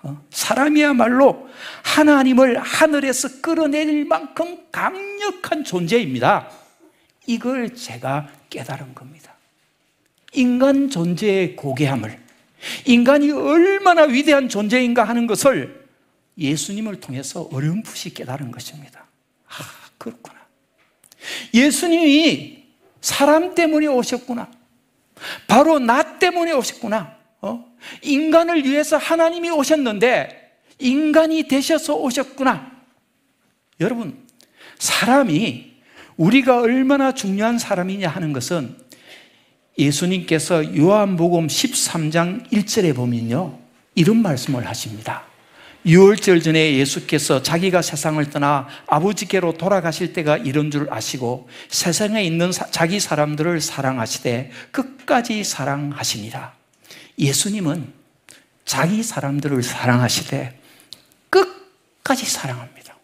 어? 0.03 0.21
사람이야말로 0.29 1.49
하나님을 1.81 2.59
하늘에서 2.59 3.41
끌어내릴 3.41 4.05
만큼 4.05 4.67
강력한 4.71 5.63
존재입니다. 5.63 6.47
이걸 7.25 7.73
제가 7.73 8.29
깨달은 8.51 8.93
겁니다. 8.93 9.33
인간 10.33 10.91
존재의 10.91 11.55
고귀함을, 11.55 12.22
인간이 12.85 13.31
얼마나 13.31 14.03
위대한 14.03 14.49
존재인가 14.49 15.03
하는 15.03 15.27
것을 15.27 15.83
예수님을 16.37 16.99
통해서 16.99 17.49
어렴풋이 17.51 18.13
깨달은 18.13 18.51
것입니다. 18.51 19.05
아, 19.47 19.53
그렇구나. 19.97 20.35
예수님이 21.53 22.63
사람 23.01 23.53
때문에 23.55 23.87
오셨구나. 23.87 24.49
바로 25.47 25.79
나 25.79 26.17
때문에 26.19 26.51
오셨구나. 26.53 27.17
어? 27.41 27.65
인간을 28.01 28.63
위해서 28.63 28.97
하나님이 28.97 29.49
오셨는데 29.49 30.43
인간이 30.79 31.47
되셔서 31.47 31.95
오셨구나. 31.95 32.71
여러분, 33.79 34.25
사람이 34.79 35.73
우리가 36.17 36.59
얼마나 36.61 37.13
중요한 37.13 37.57
사람이냐 37.57 38.07
하는 38.09 38.33
것은 38.33 38.77
예수님께서 39.77 40.75
요한복음 40.77 41.47
13장 41.47 42.49
1절에 42.51 42.95
보면요. 42.95 43.59
이런 43.95 44.21
말씀을 44.21 44.67
하십니다. 44.67 45.23
6월절 45.85 46.41
전에 46.41 46.75
예수께서 46.75 47.43
자기가 47.43 47.81
세상을 47.81 48.23
떠나 48.29 48.67
아버지께로 48.87 49.57
돌아가실 49.57 50.13
때가 50.13 50.37
이런 50.37 50.71
줄 50.71 50.87
아시고 50.89 51.49
세상에 51.69 52.23
있는 52.23 52.51
자기 52.71 52.99
사람들을 52.99 53.59
사랑하시되 53.59 54.51
끝까지 54.71 55.43
사랑하시니라. 55.43 56.53
예수님은 57.19 57.91
자기 58.65 59.03
사람들을 59.03 59.61
사랑하시되 59.61 60.57
끝까지 61.29 62.25
사랑합니다. 62.25 62.95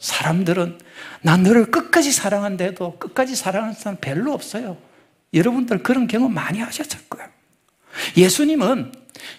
사람들은 0.00 0.78
난 1.22 1.42
너를 1.44 1.70
끝까지 1.70 2.10
사랑한데도 2.12 2.98
끝까지 2.98 3.36
사랑하는 3.36 3.74
사람 3.74 3.96
별로 4.00 4.32
없어요. 4.32 4.76
여러분들 5.34 5.82
그런 5.82 6.06
경험 6.06 6.34
많이 6.34 6.60
하셨을 6.60 7.00
거예요. 7.08 7.28
예수님은 8.16 8.92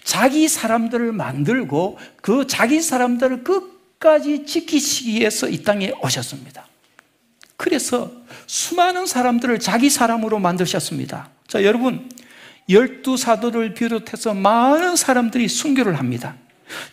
자기 0.04 0.48
사람들을 0.48 1.12
만들고 1.12 1.98
그 2.22 2.48
자기 2.48 2.82
사람들을 2.82 3.44
끝까지 3.44 4.46
지키시기 4.46 5.20
위해서 5.20 5.48
이 5.48 5.64
땅에 5.64 5.92
오셨습니다. 6.04 6.68
그래서 7.58 8.12
수많은 8.48 9.06
사람들을 9.06 9.60
자기 9.60 9.90
사람으로 9.90 10.40
만드셨습니다. 10.40 11.30
자, 11.48 11.64
여러분, 11.64 12.10
열두 12.70 13.18
사도를 13.18 13.74
비롯해서 13.74 14.34
많은 14.34 14.96
사람들이 14.96 15.48
순교를 15.48 15.98
합니다. 15.98 16.36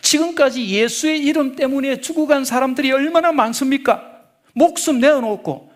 지금까지 0.01 0.67
예수의 0.67 1.19
이름 1.19 1.55
때문에 1.55 2.01
죽어간 2.01 2.43
사람들이 2.43 2.91
얼마나 2.91 3.31
많습니까? 3.31 4.03
목숨 4.53 4.99
내어놓고 4.99 5.66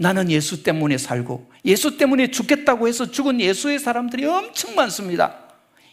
나는 0.00 0.30
예수 0.30 0.62
때문에 0.62 0.96
살고 0.96 1.50
예수 1.66 1.98
때문에 1.98 2.30
죽겠다고 2.30 2.88
해서 2.88 3.10
죽은 3.10 3.38
예수의 3.38 3.78
사람들이 3.78 4.24
엄청 4.24 4.74
많습니다. 4.74 5.36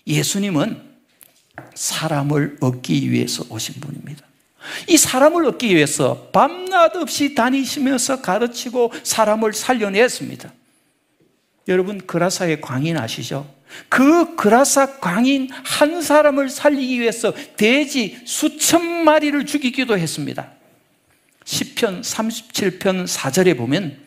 예수님은 0.08 0.82
사람을 1.76 2.56
얻기 2.62 3.12
위해서 3.12 3.44
오신 3.50 3.82
분입니다. 3.82 4.26
이 4.88 4.96
사람을 4.96 5.44
얻기 5.48 5.76
위해서 5.76 6.30
밤낮 6.32 6.96
없이 6.96 7.36
다니시면서 7.36 8.22
가르치고 8.22 8.94
사람을 9.04 9.52
살려냈습니다. 9.52 10.54
여러분, 11.68 11.98
그라사의 12.08 12.62
광인 12.62 12.96
아시죠? 12.98 13.54
그 13.90 14.38
그라사 14.38 15.00
광인 15.02 15.50
한 15.52 16.02
사람을 16.02 16.50
살리기 16.50 17.02
위해서 17.02 17.34
돼지 17.58 18.18
수천 18.24 19.04
마리를 19.04 19.46
죽이기도 19.46 19.98
했습니다. 19.98 20.57
10편 21.48 22.02
37편 22.02 23.08
4절에 23.08 23.58
보면 23.58 23.98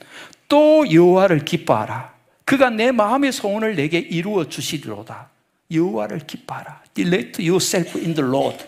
또 0.48 0.84
여호와를 0.92 1.44
기뻐하라. 1.44 2.12
그가 2.44 2.68
내 2.70 2.92
마음의 2.92 3.32
소원을 3.32 3.76
내게 3.76 3.98
이루어 3.98 4.48
주시리로다. 4.48 5.30
여호와를 5.72 6.20
기뻐하라. 6.26 6.82
Delight 6.94 7.42
yourself 7.42 7.98
in 7.98 8.14
the 8.14 8.28
Lord. 8.28 8.64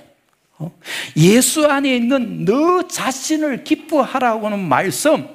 어? 0.59 0.73
예수 1.17 1.67
안에 1.67 1.95
있는 1.97 2.45
너 2.45 2.87
자신을 2.89 3.65
기뻐하라고는 3.65 4.59
말씀. 4.59 5.29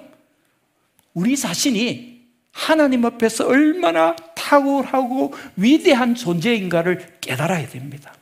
우리 1.13 1.37
자신이 1.37 2.21
하나님 2.51 3.05
앞에서 3.05 3.45
얼마나 3.47 4.15
탁월하고 4.35 5.33
위대한 5.57 6.15
존재인가를 6.15 7.17
깨달아야 7.21 7.67
됩니다. 7.67 8.13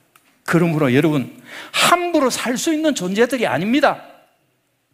그러므로 0.44 0.94
여러분, 0.94 1.42
함부로 1.72 2.30
살 2.30 2.58
수 2.58 2.74
있는 2.74 2.96
존재들이 2.96 3.48
아닙니다. 3.48 4.15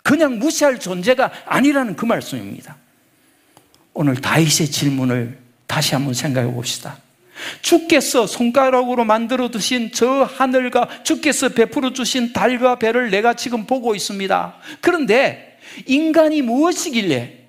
그냥 0.04 0.40
무시할 0.40 0.80
존재가 0.80 1.32
아니라는 1.46 1.96
그 1.96 2.06
말씀입니다. 2.06 2.78
오늘 3.94 4.16
다윗의 4.16 4.72
질문을 4.72 5.38
다시 5.68 5.94
한번 5.96 6.14
생각해 6.14 6.52
봅시다. 6.52 6.98
주께서 7.62 8.28
손가락으로 8.28 9.04
만들어 9.04 9.50
두신 9.50 9.92
저 9.94 10.24
하늘과 10.24 11.04
주께서 11.04 11.50
베풀어 11.50 11.94
주신 11.94 12.34
달과 12.34 12.76
별을 12.76 13.10
내가 13.10 13.34
지금 13.34 13.66
보고 13.66 13.96
있습니다. 13.96 14.56
그런데 14.80 15.58
인간이 15.86 16.42
무엇이길래 16.42 17.40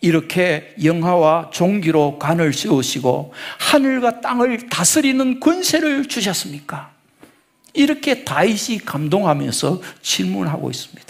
이렇게 0.00 0.74
영화와 0.82 1.50
종기로 1.52 2.18
관을 2.18 2.52
씌우시고 2.52 3.32
하늘과 3.58 4.20
땅을 4.20 4.68
다스리는 4.68 5.40
권세를 5.40 6.06
주셨습니까? 6.06 6.92
이렇게 7.74 8.24
다윗이 8.24 8.80
감동하면서 8.84 9.80
질문하고 10.02 10.70
있습니다. 10.70 11.07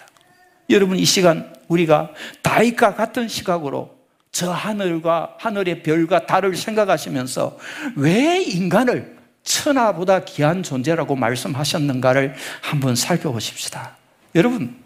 여러분 0.70 0.98
이 0.98 1.04
시간 1.04 1.52
우리가 1.68 2.12
다윗과 2.42 2.94
같은 2.94 3.28
시각으로 3.28 3.96
저 4.30 4.52
하늘과 4.52 5.36
하늘의 5.38 5.82
별과 5.82 6.26
달을 6.26 6.56
생각하시면서 6.56 7.58
왜 7.96 8.42
인간을 8.42 9.16
천하보다 9.42 10.24
귀한 10.24 10.62
존재라고 10.62 11.16
말씀하셨는가를 11.16 12.34
한번 12.60 12.94
살펴보십시다. 12.94 13.96
여러분, 14.34 14.76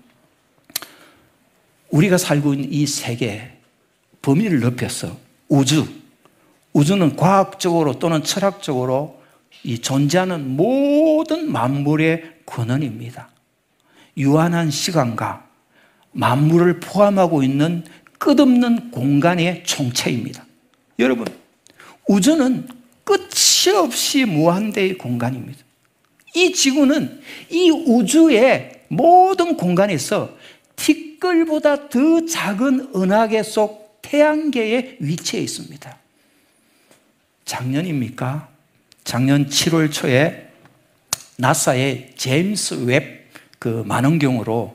우리가 1.90 2.16
살고 2.16 2.54
있는 2.54 2.72
이 2.72 2.86
세계, 2.86 3.58
범위를 4.22 4.60
넓혀서 4.60 5.16
우주, 5.48 5.86
우주는 6.72 7.16
과학적으로 7.16 7.98
또는 7.98 8.22
철학적으로 8.22 9.20
이 9.64 9.80
존재하는 9.80 10.56
모든 10.56 11.50
만물의 11.50 12.22
근원입니다. 12.46 13.28
유한한 14.16 14.70
시간과 14.70 15.51
만물을 16.12 16.80
포함하고 16.80 17.42
있는 17.42 17.84
끝없는 18.18 18.90
공간의 18.90 19.64
총체입니다. 19.64 20.46
여러분, 20.98 21.26
우주는 22.06 22.68
끝이 23.04 23.74
없이 23.76 24.24
무한대의 24.24 24.98
공간입니다. 24.98 25.60
이 26.34 26.52
지구는 26.52 27.20
이 27.50 27.70
우주의 27.70 28.82
모든 28.88 29.56
공간에서 29.56 30.36
티끌보다 30.76 31.88
더 31.88 32.26
작은 32.26 32.92
은하계 32.94 33.42
속 33.42 33.98
태양계의 34.02 34.98
위치에 35.00 35.40
있습니다. 35.40 35.98
작년입니까? 37.44 38.48
작년 39.04 39.46
7월 39.46 39.92
초에 39.92 40.48
나사의 41.36 42.12
제임스 42.16 42.84
웹 42.84 43.22
그 43.62 43.84
만원경으로 43.86 44.74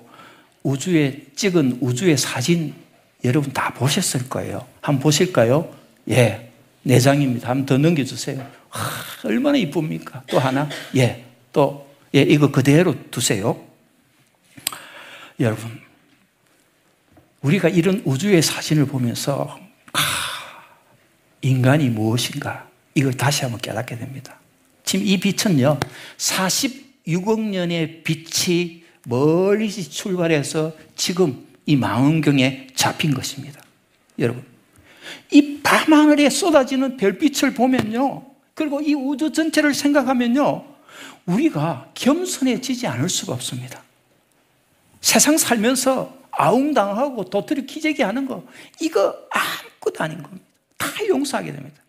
우주에 0.67 1.21
찍은 1.33 1.77
우주의 1.79 2.17
사진 2.17 2.73
여러분 3.23 3.53
다 3.53 3.73
보셨을 3.73 4.27
거예요. 4.27 4.67
한번 4.81 5.01
보실까요? 5.01 5.73
예. 6.09 6.51
네 6.83 6.99
장입니다. 6.99 7.49
한번 7.49 7.65
더 7.65 7.77
넘겨주세요. 7.77 8.45
하, 8.69 9.27
얼마나 9.27 9.57
이쁩니까? 9.57 10.23
또 10.27 10.39
하나? 10.39 10.67
예. 10.97 11.23
또, 11.53 11.89
예, 12.13 12.21
이거 12.21 12.51
그대로 12.51 12.95
두세요. 13.09 13.65
여러분, 15.39 15.79
우리가 17.41 17.69
이런 17.69 18.01
우주의 18.03 18.41
사진을 18.41 18.87
보면서 18.87 19.57
아, 19.93 19.99
인간이 21.41 21.87
무엇인가 21.87 22.67
이걸 22.93 23.13
다시 23.13 23.43
한번 23.43 23.61
깨닫게 23.61 23.97
됩니다. 23.97 24.37
지금 24.83 25.05
이 25.05 25.17
빛은요 25.17 25.79
46억 26.17 27.39
년의 27.39 28.03
빛이 28.03 28.86
멀리 29.07 29.69
출발해서 29.69 30.73
지금 30.95 31.47
이 31.65 31.75
망원경에 31.75 32.67
잡힌 32.75 33.13
것입니다. 33.13 33.61
여러분 34.19 34.43
이 35.31 35.59
밤하늘에 35.63 36.29
쏟아지는 36.29 36.97
별빛을 36.97 37.53
보면요 37.53 38.25
그리고 38.53 38.81
이 38.81 38.93
우주 38.93 39.31
전체를 39.31 39.73
생각하면요 39.73 40.65
우리가 41.25 41.91
겸손해지지 41.93 42.87
않을 42.87 43.09
수가 43.09 43.33
없습니다. 43.33 43.83
세상 45.01 45.37
살면서 45.37 46.17
아웅당하고 46.31 47.25
도토리 47.25 47.65
기재기 47.65 48.01
하는 48.01 48.25
거, 48.25 48.43
이거 48.79 49.15
아무것도 49.31 50.03
아닌 50.03 50.21
겁니다. 50.21 50.45
다 50.77 50.87
용서하게 51.07 51.51
됩니다. 51.51 51.81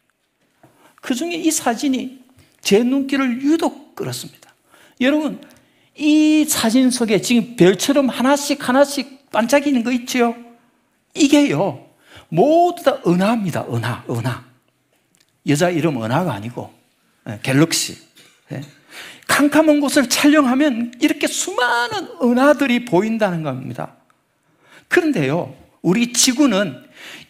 그 1.01 1.15
중에 1.15 1.35
이 1.35 1.51
사진이 1.51 2.25
제 2.61 2.83
눈길을 2.83 3.43
유독 3.43 3.95
끌었습니다. 3.95 4.53
여러분, 5.01 5.41
이 5.99 6.45
사진 6.45 6.91
속에 6.91 7.21
지금 7.21 7.57
별처럼 7.57 8.09
하나씩 8.09 8.69
하나씩 8.69 9.31
반짝이는 9.31 9.83
거 9.83 9.91
있죠? 9.93 10.35
이게요, 11.15 11.85
모두 12.29 12.83
다 12.85 12.99
은하입니다. 13.07 13.67
은하, 13.73 14.05
은하. 14.09 14.45
여자 15.49 15.71
이름 15.71 16.03
은하가 16.03 16.33
아니고, 16.33 16.73
예, 17.29 17.41
갤럭시. 17.43 17.97
예. 18.53 18.61
캄캄한 19.27 19.81
곳을 19.81 20.09
촬영하면 20.09 20.95
이렇게 21.01 21.27
수많은 21.27 22.09
은하들이 22.23 22.85
보인다는 22.85 23.43
겁니다. 23.43 23.95
그런데요, 24.87 25.55
우리 25.83 26.13
지구는 26.13 26.85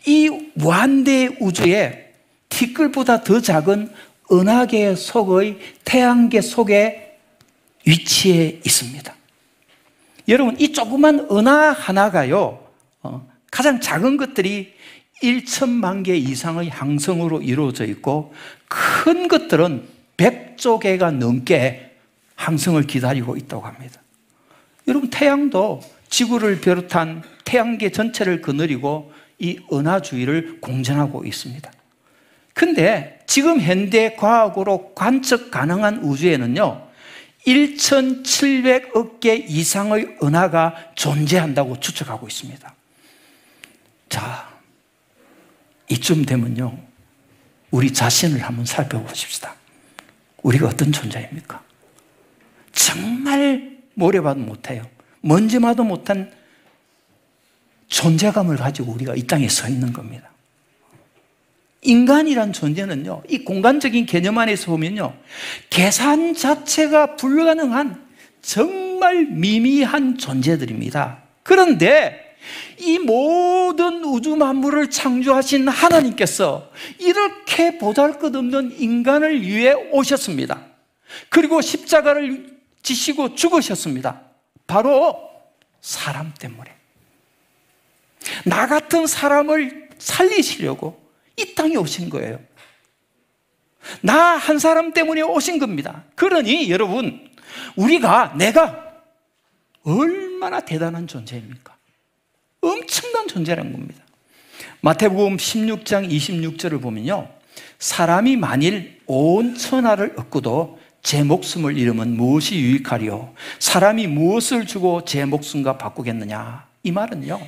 이 0.07 0.50
무한대 0.54 1.28
우주에 1.40 2.12
티끌보다 2.50 3.24
더 3.24 3.40
작은 3.40 3.92
은하계 4.31 4.94
속의 4.94 5.59
태양계 5.85 6.40
속에 6.40 7.07
위치해 7.88 8.61
있습니다. 8.64 9.14
여러분, 10.29 10.61
이 10.61 10.72
조그만 10.72 11.27
은하 11.31 11.72
하나가요, 11.72 12.62
어, 13.03 13.27
가장 13.51 13.81
작은 13.81 14.18
것들이 14.18 14.74
1천만 15.22 16.05
개 16.05 16.14
이상의 16.14 16.68
항성으로 16.68 17.40
이루어져 17.40 17.87
있고, 17.87 18.35
큰 18.68 19.27
것들은 19.27 19.88
100조 20.18 20.81
개가 20.81 21.12
넘게 21.12 21.96
항성을 22.35 22.81
기다리고 22.83 23.37
있다고 23.37 23.66
합니다. 23.66 24.03
여러분, 24.87 25.09
태양도 25.09 25.81
지구를 26.11 26.61
비롯한 26.61 27.22
태양계 27.44 27.90
전체를 27.90 28.42
거느리고 28.42 29.12
이 29.38 29.61
은하주의를 29.72 30.61
공전하고 30.61 31.24
있습니다. 31.24 31.72
근데 32.53 33.20
지금 33.27 33.61
현대 33.61 34.14
과학으로 34.14 34.92
관측 34.94 35.51
가능한 35.51 36.03
우주에는요, 36.03 36.88
1,700억 37.48 39.20
개 39.20 39.34
이상의 39.34 40.18
은하가 40.22 40.92
존재한다고 40.94 41.80
추측하고 41.80 42.28
있습니다. 42.28 42.74
자, 44.08 44.48
이쯤 45.88 46.24
되면요, 46.26 46.78
우리 47.70 47.92
자신을 47.92 48.42
한번 48.42 48.64
살펴보십시다. 48.66 49.54
우리가 50.42 50.68
어떤 50.68 50.92
존재입니까? 50.92 51.62
정말 52.72 53.78
모래봐도 53.94 54.40
못해요. 54.40 54.84
먼지 55.20 55.58
마도 55.58 55.84
못한 55.84 56.32
존재감을 57.88 58.56
가지고 58.56 58.92
우리가 58.92 59.14
이 59.14 59.26
땅에 59.26 59.48
서 59.48 59.68
있는 59.68 59.92
겁니다. 59.92 60.30
인간이란 61.82 62.52
존재는요, 62.52 63.22
이 63.28 63.44
공간적인 63.44 64.06
개념 64.06 64.38
안에서 64.38 64.70
보면요, 64.70 65.14
계산 65.70 66.34
자체가 66.34 67.16
불가능한 67.16 68.06
정말 68.42 69.26
미미한 69.26 70.18
존재들입니다. 70.18 71.22
그런데 71.42 72.36
이 72.78 72.98
모든 72.98 74.04
우주 74.04 74.36
만물을 74.36 74.90
창조하신 74.90 75.68
하나님께서 75.68 76.70
이렇게 76.98 77.78
보잘 77.78 78.18
것 78.18 78.34
없는 78.34 78.78
인간을 78.78 79.42
위해 79.42 79.72
오셨습니다. 79.72 80.60
그리고 81.28 81.60
십자가를 81.60 82.58
지시고 82.82 83.34
죽으셨습니다. 83.34 84.22
바로 84.66 85.16
사람 85.80 86.32
때문에. 86.38 86.70
나 88.44 88.66
같은 88.66 89.06
사람을 89.06 89.90
살리시려고 89.98 91.07
이 91.38 91.55
땅에 91.55 91.77
오신 91.77 92.11
거예요. 92.11 92.40
나 94.03 94.37
한 94.37 94.59
사람 94.59 94.92
때문에 94.92 95.22
오신 95.22 95.59
겁니다. 95.59 96.05
그러니 96.14 96.70
여러분, 96.70 97.29
우리가 97.77 98.35
내가 98.37 98.85
얼마나 99.83 100.61
대단한 100.61 101.07
존재입니까? 101.07 101.77
엄청난 102.61 103.29
존재라는 103.29 103.72
겁니다. 103.72 104.05
마태복음 104.81 105.37
16장 105.37 106.11
26절을 106.11 106.81
보면요. 106.81 107.29
사람이 107.79 108.37
만일 108.37 109.01
온 109.07 109.55
천하를 109.55 110.14
얻고도 110.16 110.79
제 111.03 111.22
목숨을 111.22 111.77
잃으면 111.79 112.16
무엇이 112.16 112.57
유익하리요? 112.59 113.35
사람이 113.59 114.07
무엇을 114.09 114.66
주고 114.66 115.05
제 115.05 115.24
목숨과 115.24 115.79
바꾸겠느냐? 115.79 116.66
이 116.83 116.92
말은요. 116.92 117.40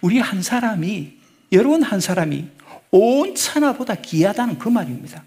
우리 0.00 0.18
한 0.18 0.42
사람이, 0.42 1.12
여러분 1.52 1.82
한 1.82 2.00
사람이 2.00 2.48
온 2.92 3.34
천하보다 3.34 3.96
귀하다는 3.96 4.58
그 4.58 4.68
말입니다. 4.68 5.24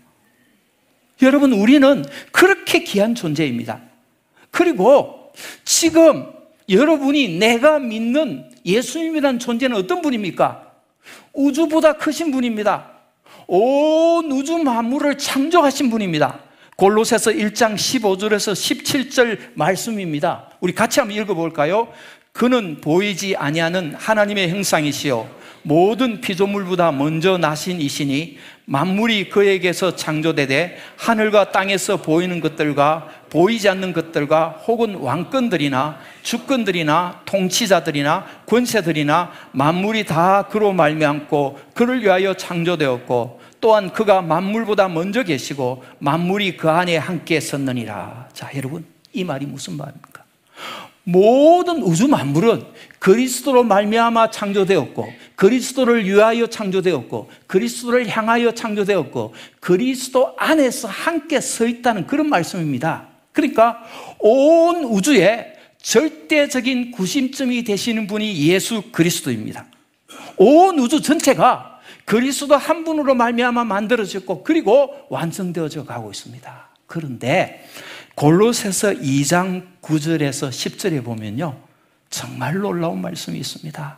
여러분, 1.21 1.51
우리는 1.53 2.05
그렇게 2.31 2.83
귀한 2.83 3.15
존재입니다. 3.15 3.81
그리고 4.51 5.33
지금 5.65 6.31
여러분이 6.69 7.39
내가 7.39 7.79
믿는 7.79 8.49
예수님이라는 8.65 9.39
존재는 9.39 9.75
어떤 9.77 10.01
분입니까? 10.01 10.71
우주보다 11.33 11.93
크신 11.93 12.31
분입니다. 12.31 12.91
온 13.47 14.31
우주 14.31 14.57
만물을 14.57 15.17
창조하신 15.17 15.89
분입니다. 15.89 16.39
골로새서 16.77 17.31
1장 17.31 17.75
15절에서 17.75 18.53
17절 18.53 19.39
말씀입니다. 19.55 20.49
우리 20.59 20.73
같이 20.73 20.99
한번 20.99 21.17
읽어 21.17 21.33
볼까요? 21.33 21.87
그는 22.31 22.81
보이지 22.81 23.35
아니하는 23.37 23.95
하나님의 23.95 24.49
형상이시요 24.49 25.29
모든 25.65 26.21
피조물보다 26.21 26.91
먼저 26.91 27.39
나신 27.39 27.81
이시니 27.81 28.37
만물이 28.65 29.29
그에게서 29.29 29.95
창조되되 29.95 30.77
하늘과 30.97 31.51
땅에서 31.51 31.97
보이는 31.97 32.39
것들과 32.39 33.09
보이지 33.31 33.67
않는 33.69 33.91
것들과 33.91 34.61
혹은 34.67 34.95
왕권들이나 34.95 35.99
주권들이나 36.21 37.21
통치자들이나 37.25 38.25
권세들이나 38.45 39.31
만물이 39.53 40.05
다 40.05 40.43
그로 40.43 40.71
말미암고 40.71 41.59
그를 41.73 42.03
위하여 42.03 42.35
창조되었고 42.35 43.41
또한 43.59 43.91
그가 43.91 44.21
만물보다 44.21 44.87
먼저 44.87 45.23
계시고 45.23 45.83
만물이 45.97 46.57
그 46.57 46.69
안에 46.69 46.97
함께 46.97 47.39
섰느니라. 47.39 48.29
자, 48.33 48.51
여러분, 48.55 48.85
이 49.11 49.23
말이 49.23 49.47
무슨 49.47 49.77
말입니까? 49.77 50.14
모든 51.05 51.81
우주 51.83 52.07
만물은 52.07 52.63
그리스도로 52.99 53.63
말미암아 53.63 54.31
창조되었고 54.31 55.07
그리스도를 55.35 56.05
위하여 56.05 56.47
창조되었고 56.47 57.29
그리스도를 57.45 58.07
향하여 58.07 58.51
창조되었고 58.51 59.33
그리스도 59.59 60.33
안에서 60.37 60.87
함께 60.87 61.39
서 61.39 61.67
있다는 61.67 62.07
그런 62.07 62.27
말씀입니다. 62.27 63.07
그러니까 63.31 63.83
온 64.19 64.83
우주에 64.83 65.53
절대적인 65.77 66.91
구심점이 66.91 67.63
되시는 67.63 68.07
분이 68.07 68.47
예수 68.47 68.81
그리스도입니다. 68.91 69.67
온 70.37 70.79
우주 70.79 71.01
전체가 71.01 71.79
그리스도 72.05 72.55
한 72.55 72.83
분으로 72.83 73.13
말미암아 73.13 73.63
만들어졌고 73.65 74.43
그리고 74.43 74.95
완성되어져 75.09 75.85
가고 75.85 76.09
있습니다. 76.09 76.69
그런데 76.87 77.67
골로새서 78.15 78.91
2장 78.93 79.67
9절에서 79.81 80.49
10절에 80.49 81.03
보면요. 81.03 81.61
정말 82.09 82.55
놀라운 82.55 83.01
말씀이 83.01 83.37
있습니다. 83.37 83.97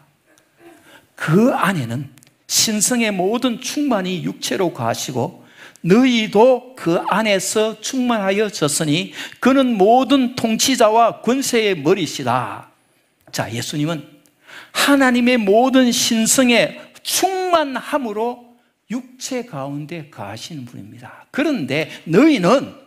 그 1.15 1.51
안에는 1.53 2.09
신성의 2.47 3.11
모든 3.11 3.61
충만이 3.61 4.23
육체로 4.23 4.73
가시고 4.73 5.45
너희도 5.81 6.75
그 6.75 6.97
안에서 7.07 7.79
충만하여 7.79 8.49
졌으니 8.49 9.13
그는 9.39 9.77
모든 9.77 10.35
통치자와 10.35 11.21
권세의 11.21 11.79
머리시다. 11.81 12.69
자, 13.31 13.51
예수님은 13.51 14.03
하나님의 14.71 15.37
모든 15.37 15.91
신성의 15.91 16.81
충만함으로 17.03 18.47
육체 18.89 19.45
가운데 19.45 20.09
가시는 20.09 20.65
분입니다. 20.65 21.25
그런데 21.31 21.89
너희는 22.05 22.86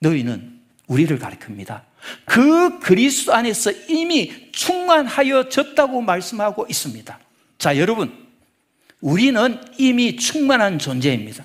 너희는 0.00 0.58
우리를 0.86 1.18
가리킵니다. 1.18 1.82
그 2.24 2.78
그리스도 2.78 3.34
안에서 3.34 3.70
이미 3.88 4.50
충만하여졌다고 4.52 6.00
말씀하고 6.00 6.66
있습니다. 6.68 7.18
자, 7.58 7.76
여러분. 7.76 8.28
우리는 9.00 9.60
이미 9.78 10.16
충만한 10.16 10.78
존재입니다. 10.78 11.44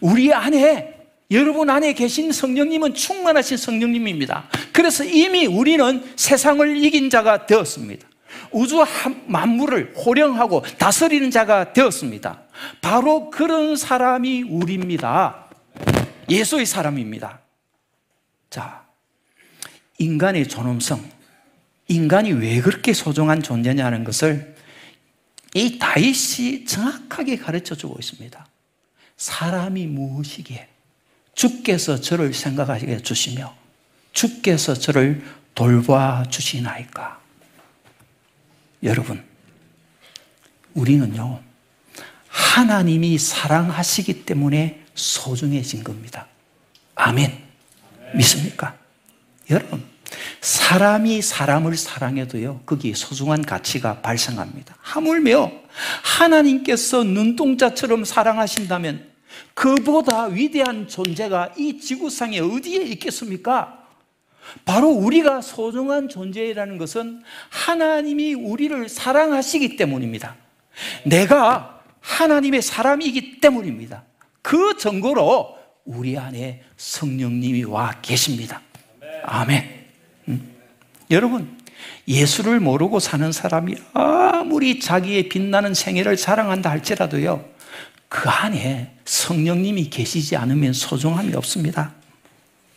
우리 0.00 0.32
안에 0.32 0.94
여러분 1.30 1.70
안에 1.70 1.94
계신 1.94 2.30
성령님은 2.30 2.94
충만하신 2.94 3.56
성령님입니다. 3.56 4.48
그래서 4.72 5.02
이미 5.02 5.46
우리는 5.46 6.04
세상을 6.14 6.76
이긴 6.84 7.10
자가 7.10 7.46
되었습니다. 7.46 8.06
우주 8.52 8.84
만물을 9.26 9.94
호령하고 9.96 10.62
다스리는 10.78 11.30
자가 11.30 11.72
되었습니다. 11.72 12.42
바로 12.80 13.30
그런 13.30 13.76
사람이 13.76 14.42
우리입니다. 14.42 15.46
예수의 16.28 16.66
사람입니다. 16.66 17.41
자, 18.52 18.84
인간의 19.96 20.46
존엄성, 20.46 21.10
인간이 21.88 22.32
왜 22.32 22.60
그렇게 22.60 22.92
소중한 22.92 23.42
존재냐는 23.42 24.04
것을 24.04 24.54
이 25.54 25.78
다윗이 25.78 26.66
정확하게 26.66 27.38
가르쳐 27.38 27.74
주고 27.74 27.96
있습니다. 27.98 28.46
사람이 29.16 29.86
무엇이기에 29.86 30.68
주께서 31.34 31.98
저를 31.98 32.34
생각하게 32.34 32.88
해주시며 32.88 33.56
주께서 34.12 34.74
저를 34.74 35.24
돌봐 35.54 36.22
주시나이까. 36.28 37.22
여러분, 38.82 39.24
우리는요, 40.74 41.40
하나님이 42.28 43.16
사랑하시기 43.16 44.26
때문에 44.26 44.84
소중해진 44.94 45.82
겁니다. 45.82 46.26
아멘. 46.96 47.51
믿습니까? 48.14 48.76
여러분, 49.50 49.82
사람이 50.40 51.22
사람을 51.22 51.76
사랑해도요, 51.76 52.62
거기에 52.66 52.94
소중한 52.94 53.42
가치가 53.42 54.00
발생합니다. 54.00 54.76
하물며 54.80 55.52
하나님께서 56.02 57.04
눈동자처럼 57.04 58.04
사랑하신다면 58.04 59.10
그보다 59.54 60.24
위대한 60.24 60.88
존재가 60.88 61.54
이 61.56 61.78
지구상에 61.78 62.40
어디에 62.40 62.82
있겠습니까? 62.82 63.78
바로 64.64 64.88
우리가 64.88 65.40
소중한 65.40 66.08
존재라는 66.08 66.76
것은 66.76 67.22
하나님이 67.48 68.34
우리를 68.34 68.88
사랑하시기 68.88 69.76
때문입니다. 69.76 70.36
내가 71.04 71.80
하나님의 72.00 72.62
사람이기 72.62 73.40
때문입니다. 73.40 74.04
그 74.42 74.76
증거로 74.76 75.61
우리 75.84 76.16
안에 76.16 76.62
성령님이 76.76 77.64
와 77.64 77.94
계십니다. 78.02 78.60
아멘. 79.24 79.86
음. 80.28 80.54
여러분, 81.10 81.58
예수를 82.06 82.60
모르고 82.60 83.00
사는 83.00 83.30
사람이 83.32 83.76
아무리 83.92 84.80
자기의 84.80 85.28
빛나는 85.28 85.74
생애를 85.74 86.16
사랑한다 86.16 86.70
할지라도요, 86.70 87.44
그 88.08 88.28
안에 88.28 88.94
성령님이 89.04 89.90
계시지 89.90 90.36
않으면 90.36 90.72
소중함이 90.72 91.34
없습니다. 91.34 91.94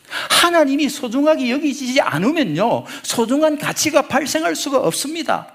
하나님이 0.08 0.88
소중하게 0.88 1.50
여기지 1.50 2.00
않으면요, 2.00 2.84
소중한 3.02 3.58
가치가 3.58 4.02
발생할 4.02 4.56
수가 4.56 4.78
없습니다. 4.78 5.52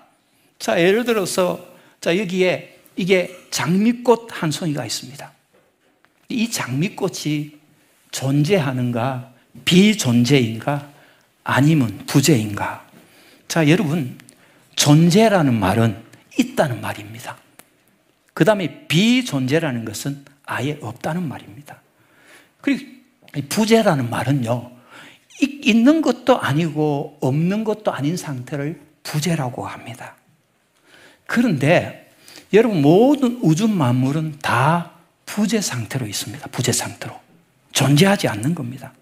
자, 0.60 0.80
예를 0.80 1.04
들어서, 1.06 1.66
자, 2.00 2.18
여기에 2.18 2.78
이게 2.96 3.36
장미꽃 3.50 4.28
한 4.30 4.52
송이가 4.52 4.86
있습니다. 4.86 5.32
이 6.32 6.50
장미꽃이 6.50 7.60
존재하는가, 8.12 9.34
비존재인가, 9.66 10.90
아니면 11.44 12.04
부재인가? 12.08 12.86
자, 13.48 13.68
여러분, 13.70 14.18
존재라는 14.76 15.54
말은 15.60 15.98
있다는 16.38 16.82
말입니다. 16.82 17.38
그 18.34 18.46
다음에 18.46 18.88
비존재라는 18.88 19.86
것은 19.86 20.26
아예 20.46 20.78
없다는 20.82 21.28
말입니다. 21.28 21.82
그리고 22.62 22.86
부재라는 23.50 24.10
말은요, 24.10 24.72
있는 25.42 26.02
것도 26.02 26.40
아니고 26.40 27.18
없는 27.22 27.64
것도 27.64 27.92
아닌 27.92 28.18
상태를 28.18 28.80
부재라고 29.04 29.66
합니다. 29.66 30.16
그런데 31.26 32.12
여러분 32.54 32.82
모든 32.82 33.40
우주 33.42 33.68
만물은 33.68 34.40
다 34.42 34.91
부재 35.32 35.62
상태로 35.62 36.08
있습니다. 36.08 36.46
부재 36.50 36.74
상태로. 36.74 37.18
존재하지 37.72 38.28
않는 38.28 38.54
겁니다. 38.54 38.94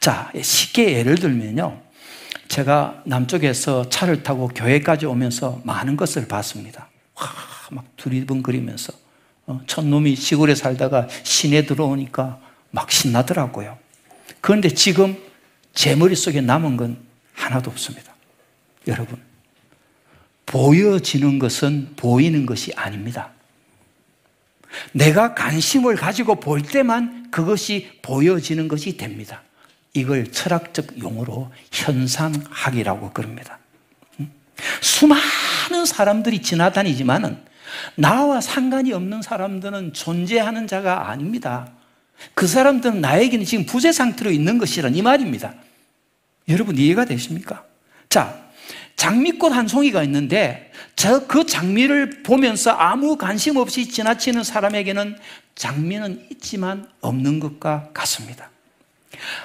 자, 0.00 0.30
쉽게 0.38 0.92
예를 0.92 1.14
들면요. 1.14 1.80
제가 2.48 3.02
남쪽에서 3.06 3.88
차를 3.88 4.22
타고 4.22 4.48
교회까지 4.48 5.06
오면서 5.06 5.62
많은 5.64 5.96
것을 5.96 6.28
봤습니다. 6.28 6.90
와, 7.14 7.26
막 7.70 7.86
두리번거리면서. 7.96 8.92
어, 9.46 9.62
촌놈이 9.66 10.14
시골에 10.14 10.54
살다가 10.54 11.08
시내 11.22 11.64
들어오니까 11.64 12.38
막 12.70 12.92
신나더라고요. 12.92 13.78
그런데 14.42 14.68
지금 14.68 15.16
제 15.72 15.96
머릿속에 15.96 16.42
남은 16.42 16.76
건 16.76 16.98
하나도 17.32 17.70
없습니다. 17.70 18.14
여러분, 18.86 19.18
보여지는 20.44 21.38
것은 21.38 21.94
보이는 21.96 22.44
것이 22.44 22.74
아닙니다. 22.76 23.30
내가 24.92 25.34
관심을 25.34 25.96
가지고 25.96 26.36
볼 26.40 26.62
때만 26.62 27.30
그것이 27.30 27.90
보여지는 28.02 28.68
것이 28.68 28.96
됩니다. 28.96 29.42
이걸 29.94 30.30
철학적 30.30 30.98
용어로 30.98 31.50
현상학이라고 31.72 33.12
그럽니다. 33.12 33.58
수많은 34.80 35.86
사람들이 35.86 36.42
지나다니지만은 36.42 37.38
나와 37.94 38.40
상관이 38.40 38.92
없는 38.92 39.22
사람들은 39.22 39.92
존재하는 39.92 40.66
자가 40.66 41.10
아닙니다. 41.10 41.70
그 42.34 42.46
사람들은 42.46 43.00
나에게는 43.00 43.44
지금 43.44 43.66
부재 43.66 43.92
상태로 43.92 44.30
있는 44.30 44.58
것이란 44.58 44.94
이 44.94 45.02
말입니다. 45.02 45.54
여러분 46.48 46.76
이해가 46.76 47.04
되십니까? 47.04 47.64
자, 48.08 48.48
장미꽃 48.96 49.52
한 49.52 49.68
송이가 49.68 50.02
있는데 50.04 50.67
저 50.98 51.24
그 51.28 51.46
장미를 51.46 52.24
보면서 52.24 52.72
아무 52.72 53.16
관심 53.16 53.56
없이 53.56 53.88
지나치는 53.88 54.42
사람에게는 54.42 55.16
장미는 55.54 56.26
있지만 56.32 56.88
없는 57.00 57.38
것과 57.38 57.90
같습니다. 57.94 58.50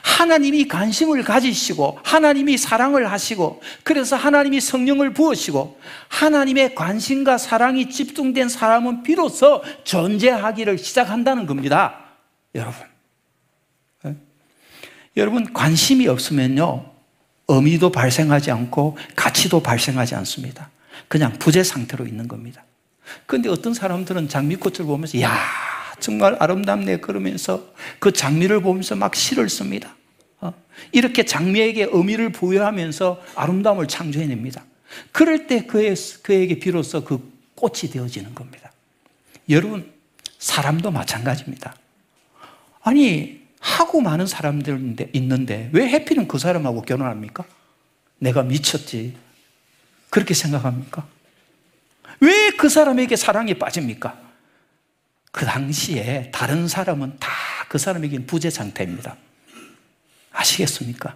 하나님이 0.01 0.67
관심을 0.67 1.23
가지시고 1.23 1.99
하나님이 2.03 2.57
사랑을 2.57 3.11
하시고 3.11 3.61
그래서 3.83 4.15
하나님이 4.15 4.61
성령을 4.61 5.13
부으시고 5.13 5.79
하나님의 6.07 6.73
관심과 6.73 7.37
사랑이 7.37 7.89
집중된 7.89 8.49
사람은 8.49 9.03
비로소 9.03 9.63
존재하기를 9.83 10.79
시작한다는 10.79 11.45
겁니다. 11.45 11.99
여러분. 12.55 12.81
네? 14.01 14.15
여러분 15.17 15.53
관심이 15.53 16.07
없으면요. 16.07 16.91
의미도 17.47 17.91
발생하지 17.91 18.49
않고 18.49 18.97
가치도 19.15 19.61
발생하지 19.61 20.15
않습니다. 20.15 20.72
그냥 21.13 21.31
부재 21.33 21.63
상태로 21.63 22.07
있는 22.07 22.27
겁니다. 22.27 22.63
그런데 23.27 23.47
어떤 23.47 23.75
사람들은 23.75 24.29
장미꽃을 24.29 24.87
보면서 24.87 25.21
야 25.21 25.37
정말 25.99 26.35
아름답네 26.39 27.01
그러면서 27.01 27.71
그 27.99 28.11
장미를 28.11 28.63
보면서 28.63 28.95
막 28.95 29.13
시를 29.13 29.47
씁니다. 29.47 29.95
어? 30.41 30.51
이렇게 30.91 31.23
장미에게 31.23 31.89
의미를 31.91 32.31
부여하면서 32.31 33.21
아름다움을 33.35 33.87
창조해냅니다. 33.87 34.65
그럴 35.11 35.45
때 35.45 35.67
그에게 35.67 36.57
비로소 36.57 37.03
그 37.03 37.31
꽃이 37.53 37.91
되어지는 37.91 38.33
겁니다. 38.33 38.71
여러분, 39.49 39.91
사람도 40.39 40.89
마찬가지입니다. 40.89 41.75
아니, 42.81 43.39
하고 43.59 44.01
많은 44.01 44.25
사람들 44.25 44.95
있는데 45.13 45.69
왜 45.73 45.89
해피는 45.89 46.27
그 46.27 46.39
사람하고 46.39 46.81
결혼합니까? 46.81 47.45
내가 48.17 48.41
미쳤지. 48.41 49.13
그렇게 50.13 50.35
생각합니까? 50.35 51.07
왜 52.19 52.51
그 52.55 52.69
사람에게 52.69 53.15
사랑에 53.15 53.55
빠집니까? 53.55 54.15
그 55.31 55.45
당시에 55.45 56.29
다른 56.31 56.67
사람은 56.67 57.17
다 57.19 57.29
그 57.73 57.79
사람에게는 57.79 58.27
부재 58.27 58.51
상태입니다. 58.51 59.17
아시겠습니까? 60.31 61.15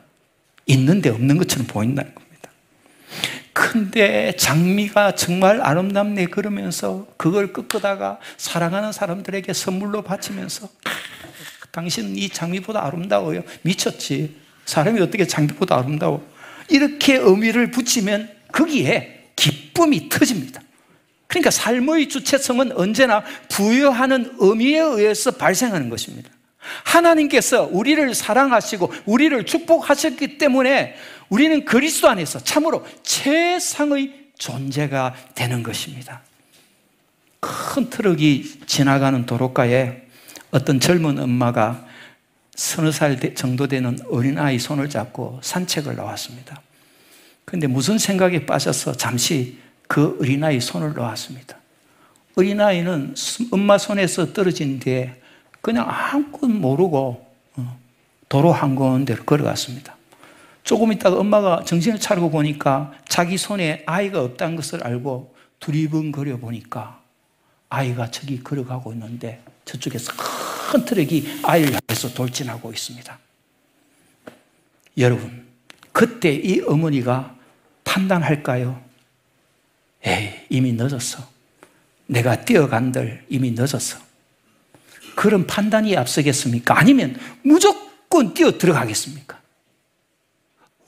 있는데 0.65 1.09
없는 1.09 1.37
것처럼 1.37 1.67
보인다는 1.67 2.15
겁니다. 2.15 2.49
근데 3.53 4.35
장미가 4.37 5.13
정말 5.13 5.61
아름답네 5.61 6.25
그러면서 6.27 7.05
그걸 7.15 7.53
끄끄다가 7.53 8.19
사랑하는 8.37 8.91
사람들에게 8.91 9.53
선물로 9.53 10.01
바치면서 10.01 10.67
당신은 11.69 12.17
이 12.17 12.27
장미보다 12.29 12.83
아름다워요. 12.83 13.43
미쳤지. 13.61 14.35
사람이 14.65 14.99
어떻게 14.99 15.27
장미보다 15.27 15.77
아름다워? 15.77 16.27
이렇게 16.69 17.17
의미를 17.17 17.69
붙이면 17.69 18.36
거기에 18.51 19.31
기쁨이 19.35 20.09
터집니다. 20.09 20.61
그러니까 21.27 21.51
삶의 21.51 22.09
주체성은 22.09 22.71
언제나 22.71 23.23
부여하는 23.49 24.35
의미에 24.39 24.79
의해서 24.79 25.31
발생하는 25.31 25.89
것입니다. 25.89 26.29
하나님께서 26.83 27.69
우리를 27.71 28.13
사랑하시고 28.13 28.93
우리를 29.05 29.45
축복하셨기 29.45 30.37
때문에 30.37 30.95
우리는 31.29 31.65
그리스도 31.65 32.09
안에서 32.09 32.39
참으로 32.39 32.85
최상의 33.03 34.27
존재가 34.37 35.15
되는 35.35 35.63
것입니다. 35.63 36.21
큰 37.39 37.89
트럭이 37.89 38.61
지나가는 38.65 39.25
도로가에 39.25 40.01
어떤 40.51 40.79
젊은 40.79 41.19
엄마가 41.19 41.85
서너 42.55 42.91
살 42.91 43.35
정도 43.35 43.67
되는 43.67 43.97
어린아이 44.09 44.57
손을 44.59 44.89
잡고 44.89 45.39
산책을 45.43 45.95
나왔습니다. 45.95 46.61
근데 47.49 47.65
무슨 47.65 47.97
생각에 47.97 48.45
빠져서 48.45 48.97
잠시 48.97 49.57
그 49.87 50.17
어린아이 50.19 50.59
손을 50.59 50.93
놓았습니다. 50.93 51.57
어린아이는 52.35 53.15
엄마 53.51 53.77
손에서 53.77 54.33
떨어진 54.33 54.79
뒤에 54.79 55.15
그냥 55.61 55.85
아무것도 55.89 56.47
모르고 56.47 57.25
어, 57.55 57.79
도로 58.27 58.51
한가운데로 58.51 59.23
걸어갔습니다. 59.23 59.95
조금 60.65 60.91
있다가 60.91 61.17
엄마가 61.17 61.63
정신을 61.63 62.01
차리고 62.01 62.29
보니까 62.29 62.91
자기 63.07 63.37
손에 63.37 63.83
아이가 63.85 64.21
없다는 64.23 64.57
것을 64.57 64.83
알고 64.83 65.33
두리번거려 65.61 66.39
보니까 66.39 67.01
아이가 67.69 68.11
저기 68.11 68.43
걸어가고 68.43 68.91
있는데 68.91 69.41
저쪽에서 69.63 70.11
큰 70.69 70.83
트럭이 70.83 71.39
아이를 71.43 71.79
향해서 71.87 72.13
돌진하고 72.13 72.73
있습니다. 72.73 73.17
여러분, 74.97 75.47
그때 75.93 76.33
이 76.33 76.59
어머니가 76.59 77.36
판단할까요? 77.87 78.83
에이, 80.05 80.33
이미 80.49 80.73
늦었어. 80.73 81.25
내가 82.05 82.43
뛰어간들 82.43 83.25
이미 83.29 83.51
늦었어. 83.51 83.97
그런 85.15 85.47
판단이 85.47 85.95
앞서겠습니까? 85.95 86.77
아니면 86.77 87.17
무조건 87.41 88.33
뛰어 88.33 88.57
들어가겠습니까? 88.57 89.41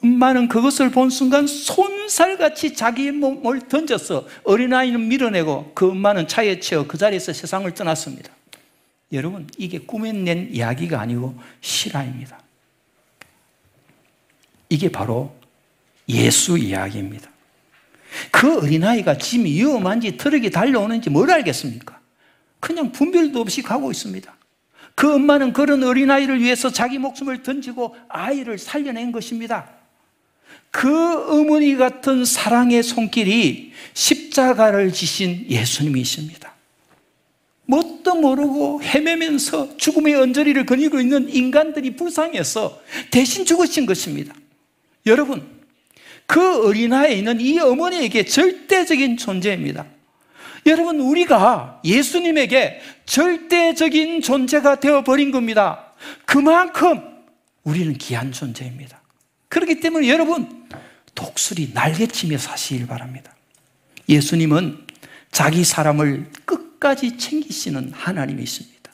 엄마는 0.04 0.48
그것을 0.48 0.92
본 0.92 1.10
순간 1.10 1.48
손살같이 1.48 2.74
자기의 2.74 3.14
몸을 3.14 3.68
던져서 3.68 4.28
어린아이는 4.44 5.08
밀어내고 5.08 5.74
그 5.74 5.90
엄마는 5.90 6.28
차에 6.28 6.60
치여 6.60 6.88
그 6.88 6.98
자리에서 6.98 7.34
세상을 7.34 7.74
떠났습니다. 7.74 8.32
여러분, 9.12 9.50
이게 9.58 9.80
꾸며낸 9.80 10.50
이야기가 10.52 11.02
아니고 11.02 11.38
실화입니다. 11.62 12.40
이게 14.70 14.90
바로 14.90 15.39
예수 16.10 16.58
이야기입니다. 16.58 17.30
그 18.32 18.58
어린아이가 18.58 19.18
지금 19.18 19.52
위험한지 19.52 20.18
트럭이 20.18 20.50
달려오는지 20.50 21.10
뭘 21.10 21.32
알겠습니까? 21.32 22.00
그냥 22.60 22.92
분별도 22.92 23.40
없이 23.40 23.62
가고 23.62 23.92
있습니다. 23.92 24.36
그 24.96 25.14
엄마는 25.14 25.54
그런 25.54 25.84
어린아이를 25.84 26.42
위해서 26.42 26.72
자기 26.72 26.98
목숨을 26.98 27.44
던지고 27.44 27.96
아이를 28.10 28.58
살려낸 28.58 29.12
것입니다. 29.12 29.70
그 30.72 31.40
어머니 31.40 31.76
같은 31.78 32.26
사랑의 32.26 32.84
손길이 32.84 33.72
십자가를 33.94 34.92
지신 34.92 35.46
예수님이십니다. 35.50 36.54
뭣도 37.66 38.16
모르고 38.16 38.82
헤매면서 38.82 39.78
죽음의 39.78 40.16
언저리를 40.16 40.66
거니고 40.66 41.00
있는 41.00 41.30
인간들이 41.30 41.96
불쌍해서 41.96 42.82
대신 43.12 43.46
죽으신 43.46 43.86
것입니다. 43.86 44.34
여러분, 45.06 45.59
그 46.30 46.68
어린아이는 46.68 47.42
이 47.42 47.58
어머니에게 47.58 48.24
절대적인 48.24 49.18
존재입니다. 49.18 49.88
여러분, 50.68 51.00
우리가 51.00 51.82
예수님에게 51.84 52.82
절대적인 53.08 54.22
존재가 54.22 54.80
되어버린 54.80 55.32
겁니다. 55.32 55.94
그만큼 56.28 57.02
우리는 57.64 57.98
귀한 57.98 58.32
존재입니다. 58.32 59.02
그렇기 59.48 59.80
때문에 59.80 60.08
여러분, 60.08 60.68
독수리 61.16 61.72
날개치며 61.74 62.38
사시길 62.38 62.86
바랍니다. 62.86 63.36
예수님은 64.08 64.86
자기 65.32 65.64
사람을 65.64 66.28
끝까지 66.46 67.18
챙기시는 67.18 67.92
하나님이십니다. 67.92 68.92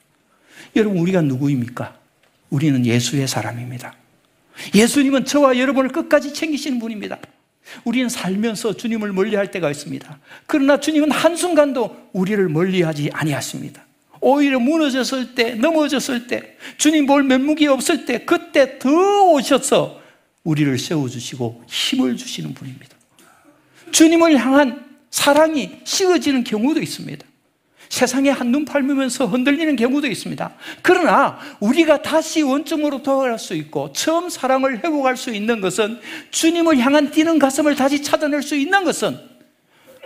여러분, 0.78 1.00
우리가 1.00 1.20
누구입니까? 1.20 1.98
우리는 2.50 2.86
예수의 2.86 3.28
사람입니다. 3.28 3.94
예수님은 4.74 5.26
저와 5.26 5.58
여러분을 5.58 5.90
끝까지 5.90 6.34
챙기시는 6.34 6.80
분입니다. 6.80 7.18
우리는 7.84 8.10
살면서 8.10 8.78
주님을 8.78 9.12
멀리할 9.12 9.52
때가 9.52 9.72
있습니다. 9.72 10.20
그러나 10.46 10.80
주님은 10.80 11.12
한순간도 11.12 12.10
우리를 12.14 12.48
멀리하지 12.50 13.10
아니하십니다. 13.14 13.86
오히려 14.22 14.60
무너졌을 14.60 15.36
때, 15.36 15.56
넘어졌을 15.56 16.28
때, 16.28 16.58
주님 16.78 17.06
볼 17.06 17.24
면목이 17.24 17.68
없을 17.68 18.06
때, 18.06 18.26
그때 18.26 18.80
더 18.80 18.90
오셔서 19.32 20.02
우리를 20.44 20.78
세워주시고 20.78 21.64
힘을 21.68 22.18
주시는 22.18 22.54
분입니다. 22.54 22.96
주님을 23.92 24.38
향한 24.38 24.86
사랑이 25.10 25.80
식어지는 25.84 26.44
경우도 26.44 26.82
있습니다. 26.82 27.26
세상에 27.90 28.30
한눈 28.30 28.66
팔면서 28.66 29.26
흔들리는 29.28 29.76
경우도 29.76 30.08
있습니다. 30.08 30.54
그러나 30.82 31.40
우리가 31.60 32.02
다시 32.02 32.42
원점으로 32.42 33.04
돌아갈 33.04 33.40
수 33.40 33.54
있고 33.56 33.92
처음 33.94 34.30
사랑을 34.30 34.84
회복할 34.84 35.18
수 35.18 35.34
있는 35.34 35.62
것은 35.62 36.00
주님을 36.32 36.80
향한 36.80 37.12
뛰는 37.12 37.40
가슴을 37.40 37.76
다시 37.76 38.02
찾아낼 38.02 38.42
수 38.42 38.56
있는 38.56 38.84
것은 38.84 39.18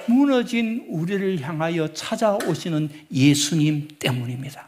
무너진 0.06 0.86
우리를 0.90 1.42
향하여 1.42 1.94
찾아오시는 1.94 2.90
예수님 3.14 3.88
때문입니다. 4.00 4.68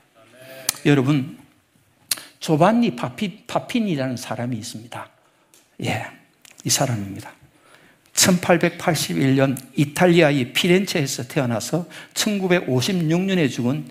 여러분, 0.86 1.38
조반니 2.39 2.95
파피, 2.95 3.43
파핀이라는 3.45 4.17
사람이 4.17 4.58
있습니다. 4.58 5.10
예, 5.84 6.06
이 6.63 6.69
사람입니다. 6.69 7.40
1881년 8.13 9.58
이탈리아의 9.76 10.54
피렌체에서 10.54 11.28
태어나서 11.28 11.88
1956년에 12.13 13.50
죽은 13.50 13.86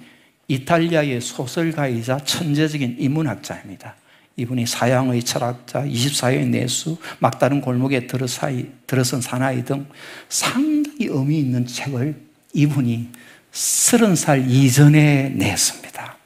이탈리아의 0.49 1.21
소설가이자 1.21 2.19
천재적인 2.25 2.97
인문학자입니다. 2.99 3.97
이분이 4.37 4.67
사양의 4.67 5.23
철학자, 5.23 5.83
24의 5.83 6.49
내수, 6.49 6.97
막다른 7.19 7.61
골목에 7.61 8.07
들어선 8.07 9.21
사나이 9.21 9.65
등 9.65 9.87
상당히 10.29 11.07
의미 11.07 11.41
있는 11.41 11.67
책을 11.67 12.15
이분이 12.55 13.09
30살 13.53 14.49
이전에 14.49 15.31
냈습니다. 15.31 16.17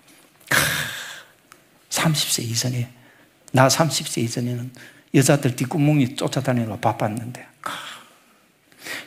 30세 1.91 2.43
이전에, 2.45 2.89
나 3.53 3.69
30세 3.69 4.23
이전에는 4.23 4.71
여자들 5.15 5.57
뒷구멍이 5.57 6.17
쫓아다니고 6.17 6.79
바빴는데. 6.81 7.54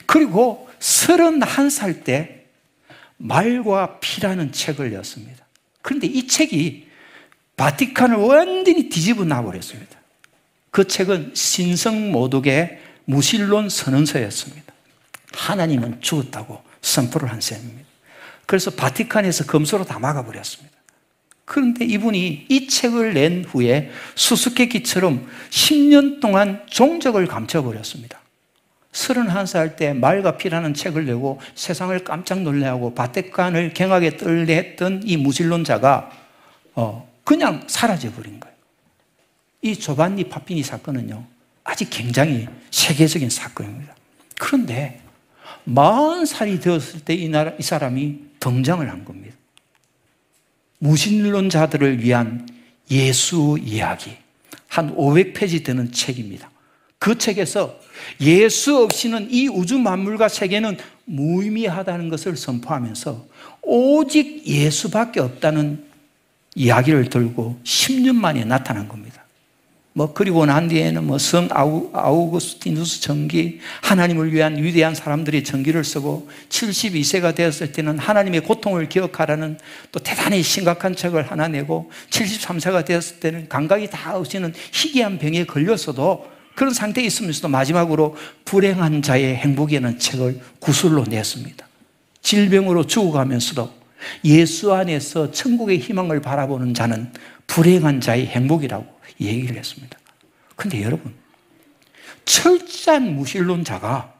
그리고 0.06 0.70
31살 0.80 2.04
때 2.04 2.46
말과 3.18 4.00
피라는 4.00 4.52
책을 4.52 4.92
냈습니다. 4.92 5.46
그런데 5.82 6.08
이 6.08 6.28
책이 6.28 6.88
바티칸을 7.56 8.18
완전히 8.18 8.90
뒤집어 8.90 9.26
놔버렸습니다. 9.26 9.98
그 10.70 10.88
책은 10.88 11.32
신성 11.34 12.12
모독의 12.12 12.80
무신론 13.06 13.70
선언서였습니다. 13.70 14.74
하나님은 15.34 16.02
죽었다고 16.02 16.62
선포를 16.82 17.32
한 17.32 17.42
셈입니다. 17.42 17.88
그래서 18.46 18.72
바티칸에서 18.72 19.46
검소로 19.46 19.86
다 19.86 20.00
막아버렸습니다. 20.00 20.78
그런데 21.46 21.86
이분이 21.86 22.48
이 22.50 22.68
책을 22.68 23.14
낸 23.14 23.46
후에 23.46 23.90
수수께끼처럼 24.16 25.28
10년 25.50 26.20
동안 26.20 26.62
종적을 26.70 27.26
감춰버렸습니다. 27.26 28.22
31살 28.98 29.76
때 29.76 29.94
말과 29.94 30.38
피라는 30.38 30.74
책을 30.74 31.06
내고 31.06 31.40
세상을 31.56 31.98
깜짝 32.04 32.42
놀래하고 32.42 32.96
바테칸을 32.96 33.74
갱하게 33.74 34.18
떨래 34.18 34.56
했던 34.56 35.02
이 35.06 35.18
무신론자가 35.18 36.10
어, 36.76 37.08
그냥 37.24 37.64
사라져버린 37.68 38.40
거예요. 38.40 38.56
이 39.62 39.76
조반니 39.76 40.26
파피니 40.26 40.64
사건은요, 40.64 41.24
아직 41.64 41.90
굉장히 41.90 42.48
세계적인 42.72 43.30
사건입니다. 43.30 43.96
그런데 44.40 45.02
40살이 45.68 46.62
되었을 46.62 47.02
때 47.02 47.16
이 47.16 47.30
나라, 47.30 47.52
이 47.60 47.64
사람이 47.64 48.20
등장을 48.40 48.90
한 48.90 49.04
겁니다. 49.04 49.36
무신론자들을 50.80 52.04
위한 52.04 52.48
예수 52.92 53.58
이야기. 53.60 54.16
한 54.68 54.96
500페이지 54.96 55.66
되는 55.66 55.92
책입니다. 55.92 56.50
그 57.00 57.18
책에서 57.18 57.80
예수 58.22 58.78
없이는 58.78 59.28
이 59.30 59.48
우주 59.48 59.78
만물과 59.78 60.30
세계는 60.30 60.78
무의미하다는 61.06 62.10
것을 62.10 62.36
선포하면서 62.36 63.26
오직 63.62 64.46
예수밖에 64.46 65.20
없다는 65.20 65.86
이야기를 66.56 67.10
들고 67.10 67.60
10년 67.64 68.16
만에 68.16 68.46
나타난 68.46 68.88
겁니다. 68.88 69.24
뭐 69.94 70.14
그리고 70.14 70.46
난 70.46 70.68
뒤에는 70.68 71.06
뭐성 71.06 71.50
아우구스티누스 71.52 73.02
전기 73.02 73.60
하나님을 73.82 74.32
위한 74.32 74.56
위대한 74.62 74.94
사람들이 74.94 75.44
전기를 75.44 75.84
쓰고 75.84 76.30
72세가 76.50 77.34
되었을 77.34 77.72
때는 77.72 77.98
하나님의 77.98 78.42
고통을 78.42 78.90
기억하라는 78.90 79.58
또 79.92 80.00
대단히 80.00 80.44
심각한 80.44 80.96
책을 80.96 81.32
하나 81.32 81.48
내고 81.48 81.90
73세가 82.12 82.86
되었을 82.86 83.20
때는 83.20 83.50
감각이 83.50 83.90
다 83.90 84.16
없이는 84.16 84.54
희귀한 84.72 85.18
병에 85.18 85.46
걸렸어도 85.46 86.37
그런 86.58 86.74
상태에 86.74 87.06
있으면서도 87.06 87.50
마지막으로 87.50 88.18
불행한 88.44 89.04
자의 89.04 89.36
행복이라는 89.36 90.00
책을 90.00 90.42
구술로 90.58 91.04
냈습니다. 91.04 91.68
질병으로 92.24 92.88
죽어가면서도 92.88 93.72
예수 94.26 94.74
안에서 94.74 95.30
천국의 95.30 95.78
희망을 95.78 96.20
바라보는 96.20 96.74
자는 96.74 97.14
불행한 97.46 98.02
자의 98.02 98.26
행복이라고 98.26 98.88
얘기를 99.22 99.56
했습니다. 99.56 100.00
근데 100.56 100.82
여러분, 100.82 101.14
철저한 102.26 103.16
무신론자가 103.16 104.16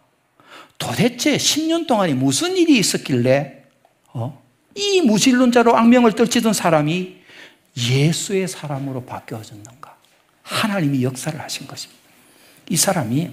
도대체 0.78 1.38
10년 1.38 1.88
동안에 1.88 2.14
무슨 2.14 2.56
일이 2.56 2.78
있었길래 2.78 3.64
어? 4.14 4.44
이 4.76 5.02
무신론자로 5.02 5.76
악명을 5.76 6.12
떨치던 6.12 6.54
사람이 6.54 7.16
예수의 7.76 8.48
사람으로 8.48 9.06
바뀌어졌는가? 9.06 9.98
하나님이 10.44 11.02
역사를 11.02 11.40
하신 11.40 11.66
것입니다. 11.66 12.07
이 12.70 12.76
사람이 12.76 13.32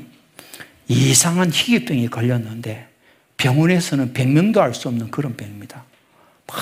이상한 0.88 1.50
희귀병에 1.50 2.08
걸렸는데 2.08 2.88
병원에서는 3.36 4.12
백명도 4.12 4.62
알 4.62 4.74
수 4.74 4.88
없는 4.88 5.10
그런 5.10 5.36
병입니다. 5.36 5.84
막 6.46 6.56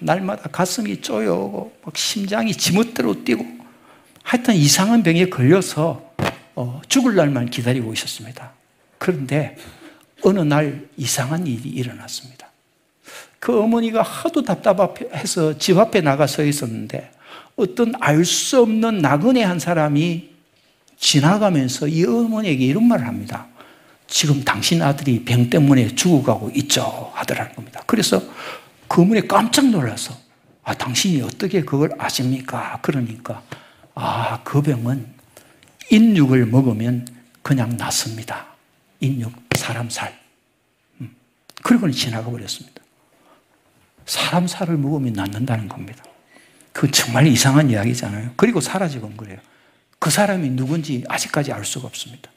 날마다 0.00 0.48
가슴이 0.48 1.00
쪼여오고 1.00 1.78
막 1.84 1.96
심장이 1.96 2.52
지멋대로 2.52 3.24
뛰고 3.24 3.44
하여튼 4.22 4.54
이상한 4.54 5.02
병에 5.02 5.26
걸려서 5.26 6.12
어, 6.54 6.80
죽을 6.88 7.14
날만 7.14 7.50
기다리고 7.50 7.92
있었습니다. 7.92 8.52
그런데 8.98 9.56
어느 10.22 10.40
날 10.40 10.88
이상한 10.96 11.46
일이 11.46 11.68
일어났습니다. 11.68 12.48
그 13.38 13.60
어머니가 13.60 14.02
하도 14.02 14.42
답답해서 14.42 15.56
집 15.58 15.78
앞에 15.78 16.00
나가 16.00 16.26
서 16.26 16.44
있었는데 16.44 17.12
어떤 17.56 17.92
알 18.00 18.24
수 18.24 18.60
없는 18.60 18.98
나그네 18.98 19.42
한 19.42 19.58
사람이 19.58 20.30
지나가면서 20.98 21.88
이 21.88 22.04
어머니에게 22.04 22.64
이런 22.64 22.84
말을 22.84 23.06
합니다. 23.06 23.46
지금 24.06 24.42
당신 24.42 24.82
아들이 24.82 25.24
병 25.24 25.48
때문에 25.50 25.94
죽어가고 25.94 26.50
있죠. 26.56 27.12
하더라는 27.14 27.54
겁니다. 27.54 27.82
그래서 27.86 28.22
그 28.88 29.02
어머니 29.02 29.26
깜짝 29.28 29.66
놀라서 29.66 30.16
아, 30.64 30.74
당신이 30.74 31.22
어떻게 31.22 31.62
그걸 31.62 31.90
아십니까? 31.98 32.78
그러니까 32.82 33.42
아, 33.94 34.42
그 34.44 34.60
병은 34.62 35.06
인육을 35.90 36.46
먹으면 36.46 37.06
그냥 37.42 37.76
낫습니다. 37.76 38.46
인육, 39.00 39.32
사람 39.56 39.88
살. 39.88 40.18
음. 41.00 41.14
그리고는 41.62 41.94
지나가 41.94 42.30
버렸습니다. 42.30 42.82
사람 44.04 44.46
살을 44.46 44.76
먹으면 44.76 45.12
낫는다는 45.12 45.68
겁니다. 45.68 46.02
그 46.72 46.90
정말 46.90 47.26
이상한 47.26 47.70
이야기잖아요. 47.70 48.32
그리고 48.36 48.60
본 49.00 49.16
거예요. 49.16 49.38
그 49.98 50.10
사람이 50.10 50.50
누군지 50.50 51.04
아직까지 51.08 51.52
알 51.52 51.64
수가 51.64 51.86
없습니다. 51.88 52.30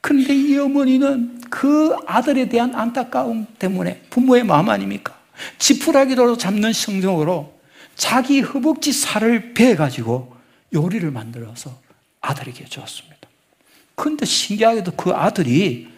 그런데 0.00 0.34
이 0.34 0.56
어머니는 0.56 1.40
그 1.50 1.96
아들에 2.06 2.48
대한 2.48 2.74
안타까움 2.74 3.46
때문에 3.58 4.02
부모의 4.10 4.44
마음 4.44 4.68
아닙니까? 4.68 5.18
지푸라기로 5.58 6.36
잡는 6.36 6.72
성경으로 6.72 7.58
자기 7.94 8.40
허벅지 8.40 8.92
살을 8.92 9.54
베가지고 9.54 10.36
요리를 10.72 11.10
만들어서 11.10 11.78
아들에게 12.20 12.64
주었습니다. 12.66 13.16
그런데 13.94 14.24
신기하게도 14.24 14.92
그 14.92 15.10
아들이 15.10 15.88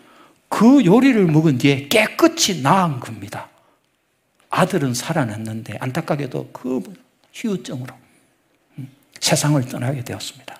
그 0.48 0.84
요리를 0.84 1.26
먹은 1.26 1.58
뒤에 1.58 1.88
깨끗이 1.88 2.62
나은 2.62 3.00
겁니다. 3.00 3.48
아들은 4.48 4.94
살아났는데 4.94 5.76
안타깝게도 5.78 6.50
그 6.52 6.82
휴증으로 7.32 7.94
음, 8.78 8.90
세상을 9.20 9.62
떠나게 9.66 10.02
되었습니다. 10.02 10.59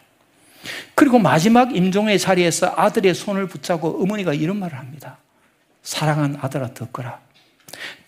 그리고 0.94 1.18
마지막 1.18 1.74
임종의 1.74 2.18
자리에서 2.18 2.74
아들의 2.76 3.14
손을 3.14 3.46
붙잡고 3.46 4.02
어머니가 4.02 4.34
이런 4.34 4.58
말을 4.58 4.78
합니다. 4.78 5.18
사랑한 5.82 6.38
아들아 6.40 6.74
듣거라. 6.74 7.20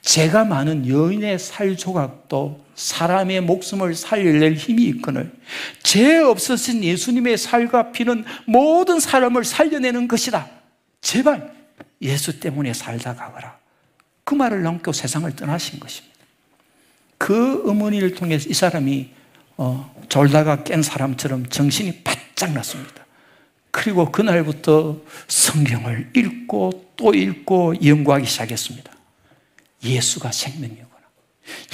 제가 0.03 0.45
많은 0.45 0.89
여인의 0.89 1.39
살 1.39 1.77
조각도 1.77 2.63
사람의 2.75 3.43
목숨을 3.43 3.95
살릴 3.95 4.55
힘이 4.55 4.85
있거늘 4.85 5.33
죄 5.83 6.19
없으신 6.19 6.83
예수님의 6.83 7.39
살과 7.39 7.93
피는 7.93 8.25
모든 8.47 8.99
사람을 8.99 9.45
살려내는 9.45 10.09
것이다. 10.09 10.49
제발 11.01 11.53
예수 12.01 12.41
때문에 12.41 12.75
살다 12.75 13.15
가거라. 13.15 13.57
그 14.25 14.35
말을 14.35 14.63
남겨 14.63 14.93
세상을 14.93 15.35
떠나신 15.37 15.79
것입니다. 15.81 16.13
그 17.19 17.69
어머니를 17.69 18.15
통해서 18.15 18.49
이 18.49 18.55
사람이 18.55 19.11
어, 19.57 19.95
졸다가 20.09 20.65
깬 20.65 20.83
사람처럼 20.83 21.49
정신이 21.49 22.03
바짝 22.43 22.53
났습니다. 22.53 23.07
그리고 23.71 24.11
그날부터 24.11 25.01
성경을 25.29 26.11
읽고 26.15 26.93
또 26.97 27.15
읽고 27.15 27.75
연구하기 27.85 28.27
시작했습니다. 28.27 28.93
예수가 29.85 30.33
생명이구나. 30.33 30.87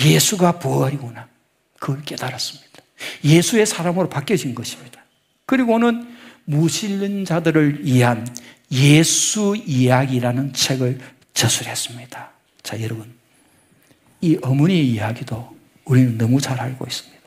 예수가 0.04 0.58
부활이구나. 0.58 1.26
그걸 1.80 2.02
깨달았습니다. 2.02 2.68
예수의 3.24 3.64
사람으로 3.64 4.10
바뀌어진 4.10 4.54
것입니다. 4.54 5.02
그리고는 5.46 6.14
무실른 6.44 7.24
자들을 7.24 7.86
위한 7.86 8.26
예수 8.70 9.56
이야기라는 9.56 10.52
책을 10.52 11.00
저술했습니다. 11.32 12.30
자, 12.62 12.82
여러분. 12.82 13.16
이 14.20 14.36
어머니의 14.42 14.86
이야기도 14.86 15.56
우리는 15.84 16.18
너무 16.18 16.40
잘 16.40 16.60
알고 16.60 16.84
있습니다. 16.86 17.18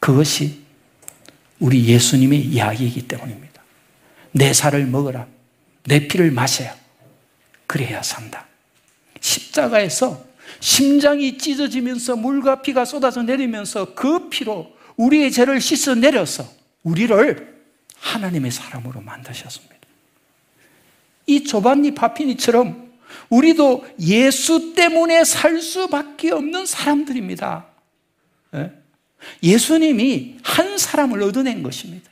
그것이 0.00 0.63
우리 1.64 1.86
예수님의 1.86 2.40
이야기이기 2.42 3.08
때문입니다. 3.08 3.62
내 4.32 4.52
살을 4.52 4.84
먹어라. 4.84 5.26
내 5.84 6.06
피를 6.08 6.30
마셔야. 6.30 6.76
그래야 7.66 8.02
산다. 8.02 8.46
십자가에서 9.18 10.26
심장이 10.60 11.38
찢어지면서 11.38 12.16
물과 12.16 12.60
피가 12.60 12.84
쏟아져 12.84 13.22
내리면서 13.22 13.94
그 13.94 14.28
피로 14.28 14.76
우리의 14.96 15.32
죄를 15.32 15.62
씻어 15.62 15.94
내려서 15.94 16.46
우리를 16.82 17.64
하나님의 17.96 18.50
사람으로 18.50 19.00
만드셨습니다. 19.00 19.74
이 21.26 21.44
조반니 21.44 21.94
파피니처럼 21.94 22.92
우리도 23.30 23.86
예수 24.00 24.74
때문에 24.74 25.24
살 25.24 25.62
수밖에 25.62 26.30
없는 26.30 26.66
사람들입니다. 26.66 27.64
예? 28.56 28.83
예수님이 29.42 30.36
한 30.42 30.78
사람을 30.78 31.22
얻어낸 31.22 31.62
것입니다. 31.62 32.10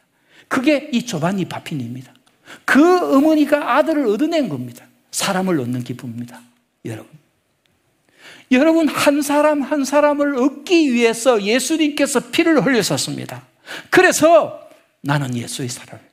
그게 0.49 0.91
이 0.93 1.05
조반니 1.05 1.47
파피니입니다. 1.47 2.13
그 2.65 3.17
어머니가 3.17 3.77
아들을 3.77 4.07
얻어낸 4.07 4.49
겁니다. 4.49 4.85
사람을 5.11 5.61
얻는 5.61 5.85
기쁨입니다. 5.85 6.41
여러분. 6.85 7.11
여러분, 8.51 8.89
한 8.89 9.23
사람 9.23 9.63
한 9.63 9.85
사람을 9.85 10.37
얻기 10.37 10.93
위해서 10.93 11.43
예수님께서 11.43 12.31
피를 12.31 12.65
흘리셨습니다. 12.65 13.47
그래서 13.89 14.69
나는 15.01 15.35
예수의 15.35 15.71
사람입니다. 15.71 16.13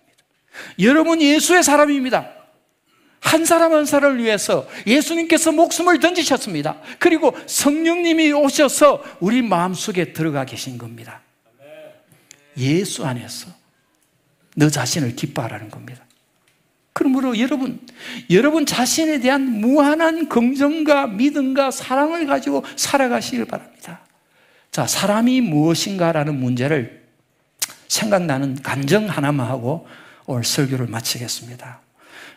여러분, 0.80 1.22
예수의 1.22 1.64
사람입니다. 1.64 2.39
한 3.20 3.46
사람 3.46 3.74
한 3.74 3.86
사람을 3.86 4.24
위해서 4.24 4.68
예수님께서 4.88 5.52
목숨을 5.52 6.00
던지셨습니다. 6.00 6.78
그리고 7.00 7.38
성령님이 7.46 8.32
오셔서 8.32 9.04
우리 9.20 9.42
마음속에 9.42 10.14
들어가 10.14 10.46
계신 10.46 10.78
겁니다. 10.78 11.22
예수 12.58 13.06
안에서 13.06 13.48
너 14.56 14.70
자신을 14.70 15.16
기뻐하라는 15.16 15.70
겁니다. 15.70 16.04
그러므로 16.94 17.40
여러분, 17.40 17.80
여러분 18.30 18.66
자신에 18.66 19.20
대한 19.20 19.42
무한한 19.42 20.28
긍정과 20.28 21.08
믿음과 21.08 21.72
사랑을 21.72 22.26
가지고 22.26 22.66
살아가시길 22.76 23.46
바랍니다. 23.46 24.02
자, 24.72 24.86
사람이 24.86 25.42
무엇인가라는 25.42 26.38
문제를 26.38 27.06
생각나는 27.88 28.62
간정 28.62 29.08
하나만 29.08 29.48
하고 29.48 29.88
오늘 30.26 30.44
설교를 30.44 30.88
마치겠습니다. 30.88 31.80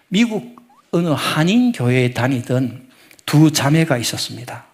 미국 0.08 0.61
어느 0.92 1.08
한인 1.08 1.72
교회에 1.72 2.12
다니던 2.12 2.88
두 3.24 3.50
자매가 3.50 3.96
있었습니다. 3.96 4.66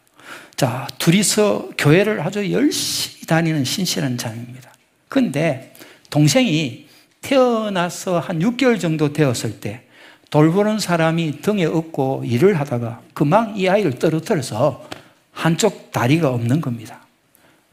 자, 0.57 0.89
둘이서 0.99 1.71
교회를 1.79 2.21
아주 2.21 2.51
열심히 2.51 3.25
다니는 3.25 3.65
신실한 3.65 4.19
자매입니다. 4.19 4.73
근데 5.09 5.73
동생이 6.11 6.89
태어나서 7.21 8.19
한 8.19 8.41
6개월 8.41 8.81
정도 8.81 9.13
되었을 9.13 9.61
때 9.61 9.83
돌보는 10.31 10.81
사람이 10.81 11.41
등에 11.41 11.65
업고 11.65 12.25
일을 12.27 12.59
하다가 12.59 13.01
금방 13.15 13.57
이 13.57 13.69
아이를 13.69 14.01
떨어뜨려서 14.01 14.89
한쪽 15.31 15.93
다리가 15.93 16.31
없는 16.31 16.61
겁니다. 16.61 17.07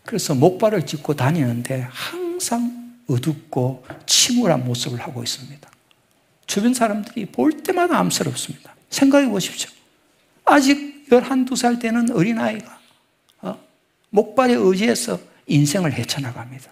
그래서 0.04 0.36
목발을 0.36 0.86
짚고 0.86 1.16
다니는데 1.16 1.88
항상 1.90 2.94
어둡고 3.10 3.86
침울한 4.06 4.66
모습을 4.66 5.02
하고 5.02 5.24
있습니다. 5.24 5.68
주변 6.48 6.74
사람들이 6.74 7.26
볼 7.28 7.64
때마다 7.64 7.98
암스럽습니다. 8.00 8.76
생각해 8.90 9.28
보십시오. 9.30 9.70
아직 10.46 11.06
11, 11.10 11.46
2살 11.46 11.80
되는 11.80 12.12
어린아이가 12.12 12.80
어? 13.42 13.60
목발에 14.10 14.54
의지해서 14.54 15.20
인생을 15.48 15.94
헤쳐나갑니다. 15.94 16.72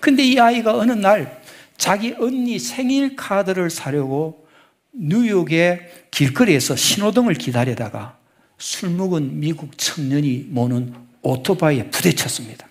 근데 0.00 0.24
이 0.24 0.38
아이가 0.38 0.76
어느 0.76 0.92
날 0.92 1.42
자기 1.76 2.14
언니 2.18 2.58
생일 2.58 3.16
카드를 3.16 3.70
사려고 3.70 4.46
뉴욕의 4.92 5.90
길거리에서 6.10 6.76
신호등을 6.76 7.34
기다리다가 7.34 8.16
술 8.58 8.90
먹은 8.90 9.40
미국 9.40 9.76
청년이 9.76 10.46
모는 10.48 10.94
오토바이에 11.22 11.90
부딪혔습니다. 11.90 12.68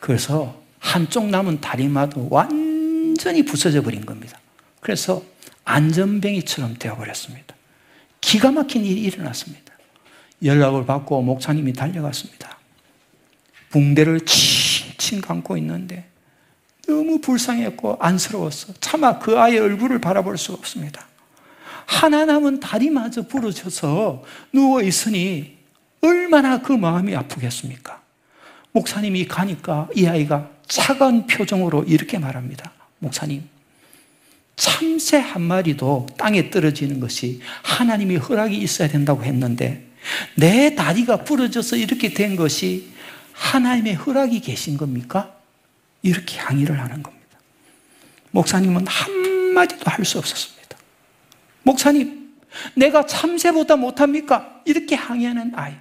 그래서 0.00 0.60
한쪽 0.78 1.28
남은 1.28 1.60
다리마도 1.60 2.28
완전히 2.30 3.44
부서져 3.44 3.82
버린 3.82 4.04
겁니다. 4.04 4.38
그래서 4.80 5.22
안전뱅이처럼 5.66 6.76
되어버렸습니다. 6.78 7.54
기가 8.20 8.50
막힌 8.50 8.84
일이 8.84 9.02
일어났습니다. 9.02 9.72
연락을 10.42 10.86
받고 10.86 11.22
목사님이 11.22 11.74
달려갔습니다. 11.74 12.56
붕대를 13.70 14.20
칭칭 14.24 15.20
감고 15.20 15.56
있는데 15.58 16.08
너무 16.86 17.20
불쌍했고 17.20 17.98
안쓰러웠어. 18.00 18.74
차마 18.80 19.18
그 19.18 19.38
아이의 19.38 19.58
얼굴을 19.58 20.00
바라볼 20.00 20.38
수가 20.38 20.58
없습니다. 20.58 21.06
하나 21.84 22.24
남은 22.24 22.60
다리마저 22.60 23.22
부러져서 23.22 24.24
누워 24.52 24.82
있으니 24.82 25.56
얼마나 26.00 26.62
그 26.62 26.72
마음이 26.72 27.14
아프겠습니까? 27.14 28.02
목사님이 28.72 29.26
가니까 29.26 29.88
이 29.94 30.06
아이가 30.06 30.50
차가운 30.66 31.26
표정으로 31.26 31.84
이렇게 31.84 32.18
말합니다. 32.18 32.72
목사님, 32.98 33.48
참새 34.56 35.18
한 35.18 35.42
마리도 35.42 36.06
땅에 36.16 36.50
떨어지는 36.50 36.98
것이 36.98 37.40
하나님이 37.62 38.16
허락이 38.16 38.56
있어야 38.56 38.88
된다고 38.88 39.22
했는데 39.22 39.86
내 40.34 40.74
다리가 40.74 41.24
부러져서 41.24 41.76
이렇게 41.76 42.12
된 42.14 42.36
것이 42.36 42.90
하나님의 43.32 43.94
허락이 43.94 44.40
계신 44.40 44.78
겁니까? 44.78 45.36
이렇게 46.02 46.38
항의를 46.38 46.80
하는 46.80 47.02
겁니다. 47.02 47.26
목사님은 48.30 48.86
한마디도 48.86 49.90
할 49.90 50.04
수 50.04 50.18
없었습니다. 50.18 50.76
목사님, 51.62 52.34
내가 52.74 53.04
참새보다 53.06 53.76
못합니까? 53.76 54.62
이렇게 54.64 54.94
항의하는 54.94 55.52
아이. 55.54 55.74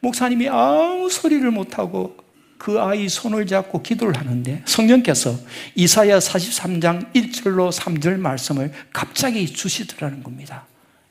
목사님이 0.00 0.48
아무 0.48 1.08
소리를 1.10 1.48
못하고 1.50 2.16
그 2.58 2.80
아이 2.80 3.08
손을 3.08 3.46
잡고 3.46 3.82
기도를 3.82 4.16
하는데 4.18 4.62
성령께서 4.64 5.34
이사야 5.74 6.18
43장 6.18 7.12
1절로 7.12 7.72
3절 7.72 8.18
말씀을 8.18 8.72
갑자기 8.92 9.46
주시더라는 9.46 10.22
겁니다. 10.22 10.66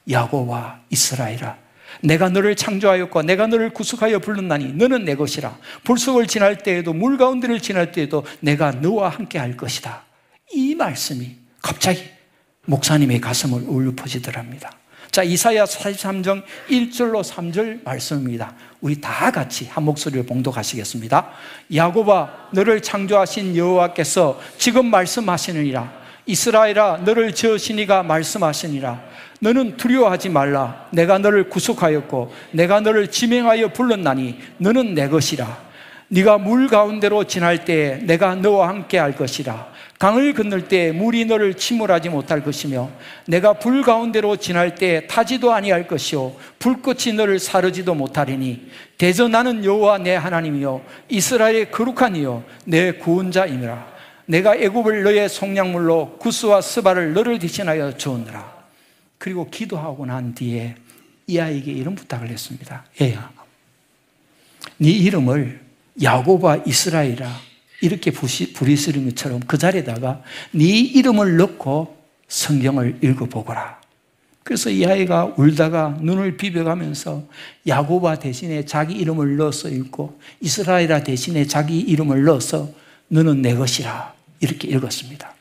야고와 0.10 0.82
이스라엘아 0.90 1.58
내가 2.02 2.30
너를 2.30 2.56
창조하였고 2.56 3.24
내가 3.24 3.48
너를 3.48 3.72
구속하여 3.72 4.20
불렀나니 4.20 4.74
너는 4.74 5.06
내 5.06 5.16
것이라 5.16 5.58
불속을 5.84 6.28
지날 6.28 6.58
때에도 6.58 6.94
물 6.94 7.18
가운데를 7.18 7.60
지날 7.60 7.92
때에도 7.92 8.26
내가 8.40 8.72
너와 8.72 9.10
함께 9.10 9.40
할 9.40 9.56
것이다. 9.56 10.04
이 10.54 10.76
말씀이 10.76 11.36
갑자기 11.62 12.04
목사님의 12.66 13.22
가슴을 13.22 13.64
울려 13.68 13.94
퍼지더랍니다. 13.96 14.72
자, 15.16 15.24
이사야 15.24 15.64
43장 15.64 16.44
1절로 16.70 17.24
3절 17.24 17.86
말씀입니다. 17.86 18.54
우리 18.82 19.00
다 19.00 19.32
같이 19.32 19.66
한 19.72 19.86
목소리를 19.86 20.26
봉독하시겠습니다. 20.26 21.30
야고바 21.74 22.50
너를 22.52 22.82
창조하신 22.82 23.56
여호와께서 23.56 24.42
지금 24.58 24.88
말씀하시느니라. 24.88 25.90
이스라엘아 26.26 26.98
너를 27.06 27.34
지으시니가 27.34 28.04
말씀하시니라. 28.04 29.02
너는 29.40 29.78
두려워하지 29.78 30.28
말라. 30.28 30.90
내가 30.92 31.18
너를 31.18 31.48
구속하였고 31.48 32.34
내가 32.52 32.82
너를 32.82 33.10
지명하여 33.10 33.72
불렀나니 33.72 34.38
너는 34.58 34.96
내 34.96 35.08
것이라. 35.08 35.64
네가 36.10 36.40
물 36.40 36.68
가운데로 36.68 37.24
지날 37.24 37.64
때에 37.64 38.00
내가 38.00 38.36
너와 38.36 38.68
함께 38.68 38.98
할 38.98 39.16
것이라 39.16 39.75
강을 40.06 40.36
건널 40.36 40.68
때 40.68 40.92
물이 40.92 41.26
너를 41.26 41.56
침몰하지 41.56 42.10
못할 42.10 42.44
것이며 42.44 42.92
내가 43.26 43.54
불 43.54 43.82
가운데로 43.82 44.36
지날 44.36 44.76
때 44.76 45.08
타지도 45.08 45.52
아니할 45.52 45.88
것이요 45.88 46.36
불꽃이 46.60 47.14
너를 47.16 47.40
사르지도 47.40 47.96
못하리니 47.96 48.70
대저 49.00 49.28
나는 49.28 49.66
여호와 49.66 49.98
내 49.98 50.14
하나님이요 50.14 50.86
이스라엘의 51.10 51.72
거룩한 51.72 52.18
이요 52.18 52.44
내 52.66 52.92
구원자이니라. 52.92 53.96
내가 54.28 54.56
애굽을 54.56 55.02
너의 55.02 55.28
속량물로 55.28 56.18
구스와 56.20 56.62
스바를 56.62 57.14
너를 57.14 57.40
대신하여 57.40 57.98
주었느라. 57.98 58.54
그리고 59.18 59.50
기도하고 59.50 60.06
난 60.06 60.36
뒤에 60.36 60.76
이 61.26 61.40
아이에게 61.40 61.72
이런 61.72 61.96
부탁을 61.96 62.30
했습니다. 62.30 62.86
얘야 63.02 63.32
네 64.78 64.88
이름을 64.88 65.62
야고바 66.04 66.58
이스라엘아 66.68 67.55
이렇게 67.86 68.12
부리스는 68.12 69.06
것처럼 69.10 69.42
그 69.42 69.58
자리에다가 69.58 70.24
네 70.52 70.66
이름을 70.66 71.38
넣고 71.38 71.96
성경을 72.28 73.00
읽어보거라. 73.04 73.80
그래서 74.44 74.70
이 74.70 74.86
아이가 74.86 75.34
울다가 75.38 75.98
눈을 76.02 76.38
비벼가면서 76.38 77.24
야고바 77.68 78.20
대신에 78.20 78.66
자기 78.66 78.96
이름을 78.96 79.38
넣어서 79.38 79.70
읽고 79.70 80.20
이스라엘아 80.42 81.04
대신에 81.04 81.46
자기 81.46 81.80
이름을 81.80 82.24
넣어서 82.26 82.70
너는 83.08 83.42
내 83.42 83.56
것이라 83.56 84.14
이렇게 84.40 84.68
읽었습니다. 84.68 85.34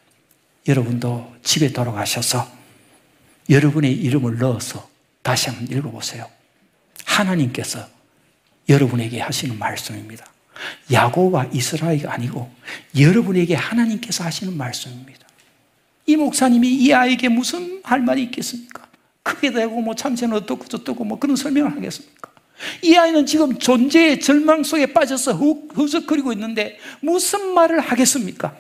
여러분도 0.69 1.35
집에 1.43 1.73
돌아가셔서 1.73 2.47
여러분의 3.51 3.93
이름을 3.93 4.39
넣어서 4.39 4.89
다시 5.23 5.51
한번 5.51 5.77
읽어보세요. 5.77 6.27
하나님께서 7.05 7.87
여러분에게 8.69 9.21
하시는 9.21 9.59
말씀입니다. 9.59 10.34
야고와 10.93 11.47
이스라엘이 11.53 12.07
아니고 12.07 12.51
여러분에게 12.99 13.55
하나님께서 13.55 14.25
하시는 14.25 14.57
말씀입니다. 14.57 15.27
이 16.07 16.17
목사님이 16.17 16.69
이 16.69 16.93
아이에게 16.93 17.29
무슨 17.29 17.81
할 17.83 18.01
말이 18.01 18.23
있겠습니까? 18.25 18.87
크게 19.23 19.53
되고 19.53 19.81
뭐 19.81 19.95
참새는 19.95 20.37
어떻고 20.37 20.67
저떻고 20.67 21.05
뭐 21.05 21.19
그런 21.19 21.37
설명을 21.37 21.75
하겠습니까? 21.77 22.31
이 22.83 22.95
아이는 22.95 23.27
지금 23.27 23.59
존재의 23.59 24.21
절망 24.21 24.63
속에 24.63 24.87
빠져서 24.87 25.33
허석거리고 25.77 26.33
있는데 26.35 26.79
무슨 27.01 27.55
말을 27.55 27.81
하겠습니까? 27.81 28.55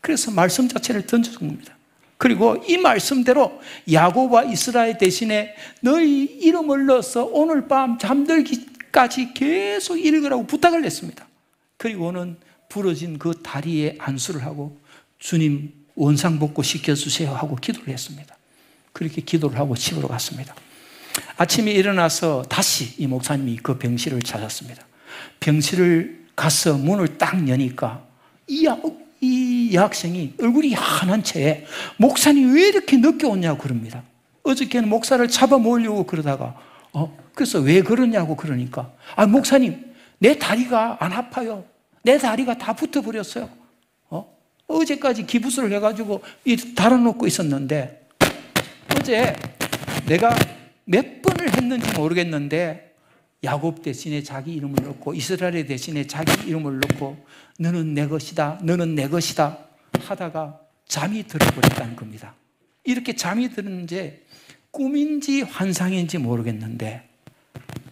그래서 0.00 0.30
말씀 0.30 0.68
자체를 0.68 1.06
던져준 1.06 1.48
겁니다. 1.48 1.74
그리고 2.16 2.62
이 2.68 2.76
말씀대로 2.76 3.60
야고와 3.90 4.44
이스라엘 4.44 4.98
대신에 4.98 5.54
너희 5.80 6.24
이름을 6.24 6.84
넣어서 6.86 7.24
오늘 7.24 7.66
밤 7.66 7.98
잠들기까지 7.98 9.32
계속 9.32 9.96
읽으라고 9.96 10.46
부탁을 10.46 10.84
했습니다. 10.84 11.26
그리고는 11.80 12.36
부러진 12.68 13.18
그 13.18 13.32
다리에 13.42 13.96
안수를 13.98 14.44
하고 14.44 14.78
주님 15.18 15.72
원상복구 15.94 16.62
시켜주세요 16.62 17.34
하고 17.34 17.56
기도를 17.56 17.88
했습니다. 17.88 18.36
그렇게 18.92 19.22
기도를 19.22 19.58
하고 19.58 19.74
집으로 19.74 20.06
갔습니다. 20.08 20.54
아침에 21.38 21.72
일어나서 21.72 22.42
다시 22.42 22.94
이 22.98 23.06
목사님이 23.06 23.56
그 23.62 23.78
병실을 23.78 24.20
찾았습니다. 24.20 24.84
병실을 25.40 26.26
가서 26.36 26.76
문을 26.76 27.16
딱 27.16 27.48
여니까 27.48 28.04
이, 28.46 28.68
이 29.22 29.70
여학생이 29.72 30.34
얼굴이 30.38 30.74
환한 30.74 31.22
채에 31.22 31.64
목사님 31.96 32.54
왜 32.54 32.68
이렇게 32.68 32.98
늦게 32.98 33.26
오냐고 33.26 33.62
그럽니다. 33.62 34.02
어저께는 34.42 34.86
목사를 34.86 35.26
잡아 35.28 35.56
모으려고 35.56 36.04
그러다가 36.04 36.54
어 36.92 37.16
그래서 37.34 37.58
왜 37.58 37.80
그러냐고 37.80 38.36
그러니까 38.36 38.92
아 39.16 39.24
목사님 39.24 39.90
내 40.18 40.38
다리가 40.38 40.98
안 41.00 41.14
아파요. 41.14 41.64
내 42.02 42.18
다리가 42.18 42.58
다 42.58 42.72
붙어버렸어요. 42.74 43.48
어? 44.10 44.36
어제까지 44.66 45.26
기부스를 45.26 45.72
해가지고 45.72 46.22
이 46.44 46.74
달아놓고 46.74 47.26
있었는데 47.26 48.08
어제 48.96 49.34
내가 50.06 50.36
몇 50.84 51.22
번을 51.22 51.56
했는지 51.56 51.92
모르겠는데 51.92 52.94
야곱 53.42 53.82
대신에 53.82 54.22
자기 54.22 54.52
이름을 54.54 54.84
넣고 54.84 55.14
이스라엘 55.14 55.66
대신에 55.66 56.06
자기 56.06 56.48
이름을 56.48 56.80
넣고 56.80 57.24
너는 57.58 57.94
내 57.94 58.06
것이다, 58.06 58.58
너는 58.62 58.94
내 58.94 59.08
것이다 59.08 59.58
하다가 60.00 60.60
잠이 60.86 61.26
들어버렸다는 61.26 61.96
겁니다. 61.96 62.34
이렇게 62.84 63.14
잠이 63.14 63.50
드는지 63.50 64.20
꿈인지 64.70 65.42
환상인지 65.42 66.18
모르겠는데 66.18 67.08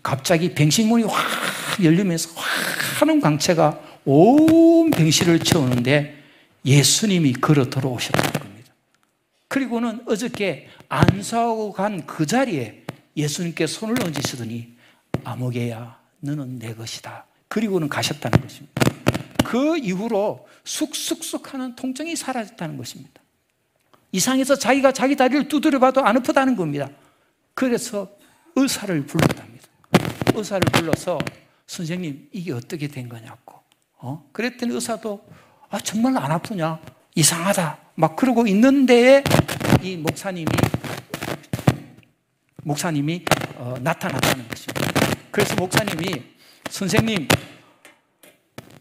갑자기 0.02 0.54
병실문이 0.54 1.04
확 1.04 1.82
열리면서 1.82 2.30
환한 2.98 3.20
광채가 3.20 3.87
온 4.04 4.90
병실을 4.90 5.40
채우는데 5.40 6.16
예수님이 6.64 7.32
걸어 7.34 7.68
들어오셨다는 7.70 8.40
겁니다. 8.40 8.72
그리고는 9.48 10.02
어저께 10.06 10.68
안수하고 10.88 11.72
간 11.72 12.06
그 12.06 12.26
자리에 12.26 12.84
예수님께 13.16 13.66
손을 13.66 14.02
얹으시더니 14.02 14.76
아무개야 15.24 15.98
너는 16.20 16.58
내 16.58 16.74
것이다. 16.74 17.26
그리고는 17.48 17.88
가셨다는 17.88 18.40
것입니다. 18.40 18.82
그 19.44 19.78
이후로 19.78 20.46
쑥쑥쑥 20.64 21.54
하는 21.54 21.74
통증이 21.74 22.14
사라졌다는 22.16 22.76
것입니다. 22.76 23.20
이상해서 24.12 24.56
자기가 24.56 24.92
자기 24.92 25.16
다리를 25.16 25.48
두드려 25.48 25.78
봐도 25.78 26.04
안 26.04 26.16
아프다는 26.16 26.56
겁니다. 26.56 26.88
그래서 27.54 28.10
의사를 28.56 29.06
불렀답니다. 29.06 29.66
의사를 30.34 30.60
불러서 30.72 31.18
선생님 31.66 32.28
이게 32.32 32.52
어떻게 32.52 32.88
된 32.88 33.08
거냐고. 33.08 33.47
어? 33.98 34.28
그랬더니 34.32 34.72
의사도 34.74 35.24
아 35.70 35.78
정말 35.80 36.16
안 36.16 36.30
아프냐? 36.30 36.78
이상하다. 37.14 37.78
막 37.96 38.16
그러고 38.16 38.46
있는데 38.46 39.24
이 39.82 39.96
목사님이 39.96 40.46
목사님이 42.62 43.24
어, 43.56 43.74
나타났다는 43.80 44.48
것입니다. 44.48 44.90
그래서 45.30 45.54
목사님이 45.56 46.22
선생님 46.70 47.28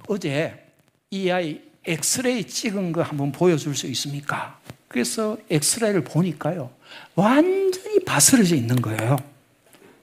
어제 0.07 0.71
이 1.09 1.29
아이 1.29 1.61
엑스레이 1.85 2.43
찍은 2.43 2.91
거 2.91 3.01
한번 3.01 3.31
보여줄 3.31 3.75
수 3.75 3.87
있습니까? 3.87 4.59
그래서 4.87 5.37
엑스레이를 5.49 6.03
보니까요 6.03 6.71
완전히 7.15 7.99
바스러져 8.05 8.55
있는 8.55 8.75
거예요. 8.77 9.17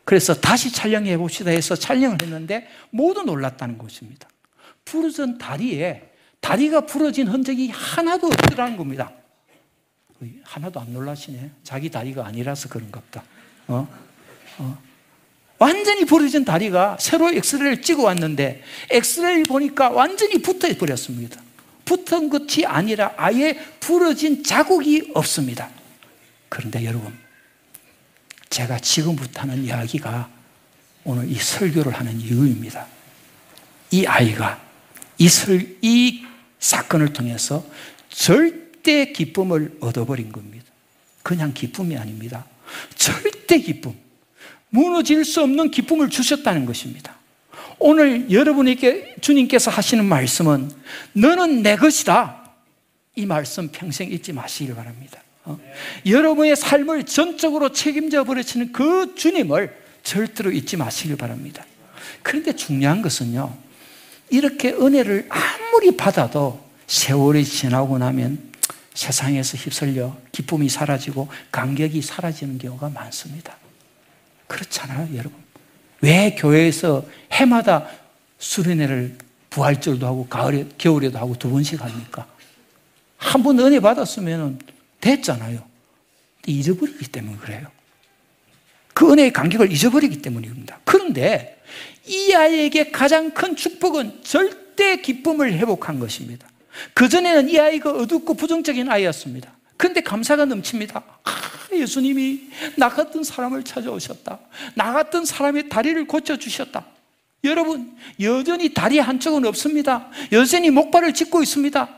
그래서 0.05 0.35
다시 0.35 0.73
촬영해 0.73 1.17
봅시다 1.17 1.51
해서 1.51 1.75
촬영을 1.77 2.19
했는데 2.21 2.69
모두 2.91 3.23
놀랐다는 3.23 3.79
것입니다. 3.79 4.29
푸르전 4.85 5.39
다리에 5.39 6.11
다리가 6.41 6.83
부러진 6.83 7.29
흔적이 7.29 7.71
하나도 7.71 8.27
없더라는 8.27 8.77
겁니다. 8.77 9.11
하나도 10.43 10.81
안 10.81 10.93
놀라시네. 10.93 11.51
자기 11.63 11.91
다리가 11.91 12.27
아니라서 12.27 12.69
그런가 12.69 13.01
보다. 13.01 13.25
어? 13.67 13.89
어. 14.59 14.79
완전히 15.59 16.05
부러진 16.05 16.45
다리가 16.45 16.99
새로 17.01 17.33
엑스레이를 17.33 17.83
찍어 17.83 18.03
왔는데 18.03 18.63
엑스레이를 18.91 19.45
보니까 19.45 19.91
완전히 19.91 20.41
붙어 20.43 20.69
버렸습니다. 20.77 21.41
붙은 21.85 22.31
것이 22.31 22.65
아니라 22.65 23.13
아예 23.17 23.55
부러진 23.81 24.43
자국이 24.43 25.13
없습니다. 25.15 25.71
그런데 26.49 26.85
여러분, 26.85 27.17
제가 28.49 28.79
지금부터 28.79 29.43
하는 29.43 29.65
이야기가 29.65 30.31
오늘 31.05 31.31
이 31.31 31.35
설교를 31.35 31.93
하는 31.93 32.19
이유입니다. 32.21 32.87
이 33.91 34.07
아이가 34.07 34.64
이, 35.19 35.29
설, 35.29 35.77
이 35.83 36.25
사건을 36.59 37.13
통해서 37.13 37.65
절대 38.09 39.13
기쁨을 39.13 39.79
얻어버린 39.81 40.33
겁니다. 40.33 40.65
그냥 41.23 41.53
기쁨이 41.55 41.97
아닙니다. 41.97 42.47
절대 42.95 43.59
기쁨. 43.59 43.95
무너질 44.71 45.25
수 45.25 45.43
없는 45.43 45.71
기쁨을 45.71 46.11
주셨다는 46.11 46.67
것입니다. 46.67 47.17
오늘 47.79 48.31
여러분에게 48.31 49.17
주님께서 49.21 49.71
하시는 49.71 50.05
말씀은 50.05 50.71
너는 51.13 51.63
내 51.63 51.77
것이다. 51.77 52.51
이 53.17 53.27
말씀 53.27 53.69
평생 53.69 54.11
잊지 54.11 54.33
마시길 54.33 54.75
바랍니다. 54.75 55.23
어? 55.45 55.59
여러분의 56.07 56.57
삶을 56.57 57.05
전적으로 57.05 57.73
책임져 57.73 58.25
버리시는 58.25 58.73
그 58.73 59.15
주님을 59.15 59.77
절대로 60.03 60.51
잊지 60.51 60.77
마시길 60.77 61.17
바랍니다. 61.17 61.65
그런데 62.23 62.55
중요한 62.55 63.03
것은요, 63.03 63.57
이렇게 64.35 64.73
은혜를 64.73 65.29
아무리 65.31 65.97
받아도 65.97 66.61
세월이 66.87 67.45
지나고 67.45 67.99
나면 67.99 68.53
세상에서 68.95 69.57
휩쓸려 69.57 70.17
기쁨이 70.33 70.69
사라지고 70.69 71.29
감격이 71.53 72.03
사라지는 72.03 72.59
경우가 72.59 72.91
많습니다. 72.91 73.57
그렇잖아요, 74.47 75.09
여러분. 75.17 75.33
왜 76.01 76.35
교회에서 76.37 77.05
해마다 77.33 77.87
수련회를 78.39 79.17
부활절도 79.51 80.07
하고 80.07 80.27
가을에, 80.29 80.67
겨울에도 80.79 81.19
하고 81.19 81.37
두 81.39 81.51
번씩 81.51 81.81
합니까? 81.83 82.27
한 83.17 83.43
번 83.43 83.59
은혜 83.61 83.81
받았으면 83.81 84.59
됐잖아요. 85.01 85.63
잊어버리기 86.47 87.07
때문에 87.07 87.37
그래요. 87.39 87.67
그 88.93 89.11
은혜의 89.11 89.33
간격을 89.33 89.73
잊어버리기 89.73 90.23
때문입니다. 90.23 90.81
그런데 90.85 91.61
이 92.07 92.33
아이에게 92.35 92.91
가장 92.91 93.31
큰 93.31 93.57
축복은 93.57 94.21
절대 94.23 95.01
기쁨을 95.01 95.53
회복한 95.55 95.99
것입니다. 95.99 96.47
그전에는 96.95 97.49
이 97.49 97.59
아이가 97.59 97.91
어둡고 97.93 98.35
부정적인 98.35 98.91
아이였습니다. 98.91 99.53
그런데 99.77 100.01
감사가 100.03 100.45
넘칩니다. 100.45 101.03
아, 101.25 101.31
예수님이 101.73 102.41
나 102.77 102.89
같은 102.89 103.25
사람을 103.25 103.65
찾아오셨다. 103.65 104.39
나 104.75 104.93
같은 104.93 105.25
사람의 105.25 105.69
다리를 105.69 106.07
고쳐주셨다. 106.07 106.85
여러분, 107.45 107.97
여전히 108.21 108.73
다리 108.73 108.99
한쪽은 108.99 109.45
없습니다. 109.47 110.09
여전히 110.33 110.71
목발을 110.71 111.13
짚고 111.13 111.43
있습니다. 111.43 111.89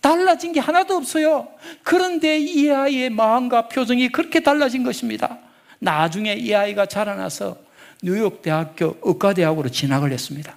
달라진 0.00 0.52
게 0.52 0.60
하나도 0.60 0.96
없어요. 0.96 1.48
그런데 1.82 2.38
이 2.38 2.70
아이의 2.70 3.10
마음과 3.10 3.68
표정이 3.68 4.10
그렇게 4.10 4.40
달라진 4.40 4.82
것입니다. 4.82 5.38
나중에 5.78 6.34
이 6.34 6.54
아이가 6.54 6.86
자라나서 6.86 7.63
뉴욕 8.04 8.42
대학교 8.42 8.98
의과대학으로 9.02 9.70
진학을 9.70 10.12
했습니다. 10.12 10.54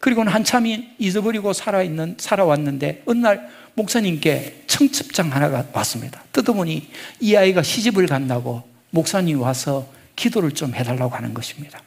그리고는 0.00 0.32
한참이 0.32 0.96
잊어버리고 0.98 1.52
살아있는, 1.52 2.16
살아왔는데, 2.18 3.04
어느 3.06 3.20
날 3.20 3.48
목사님께 3.74 4.64
청첩장 4.66 5.32
하나가 5.32 5.64
왔습니다. 5.72 6.22
뜯어보니 6.32 6.88
이 7.20 7.36
아이가 7.36 7.62
시집을 7.62 8.06
간다고 8.06 8.64
목사님이 8.90 9.40
와서 9.40 9.86
기도를 10.16 10.50
좀 10.50 10.74
해달라고 10.74 11.14
하는 11.14 11.32
것입니다. 11.32 11.80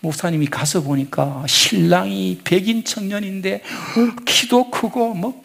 목사님이 0.00 0.46
가서 0.46 0.82
보니까 0.82 1.44
신랑이 1.46 2.40
백인 2.42 2.82
청년인데 2.84 3.62
키도 4.26 4.70
크고 4.70 5.14
뭐 5.14 5.42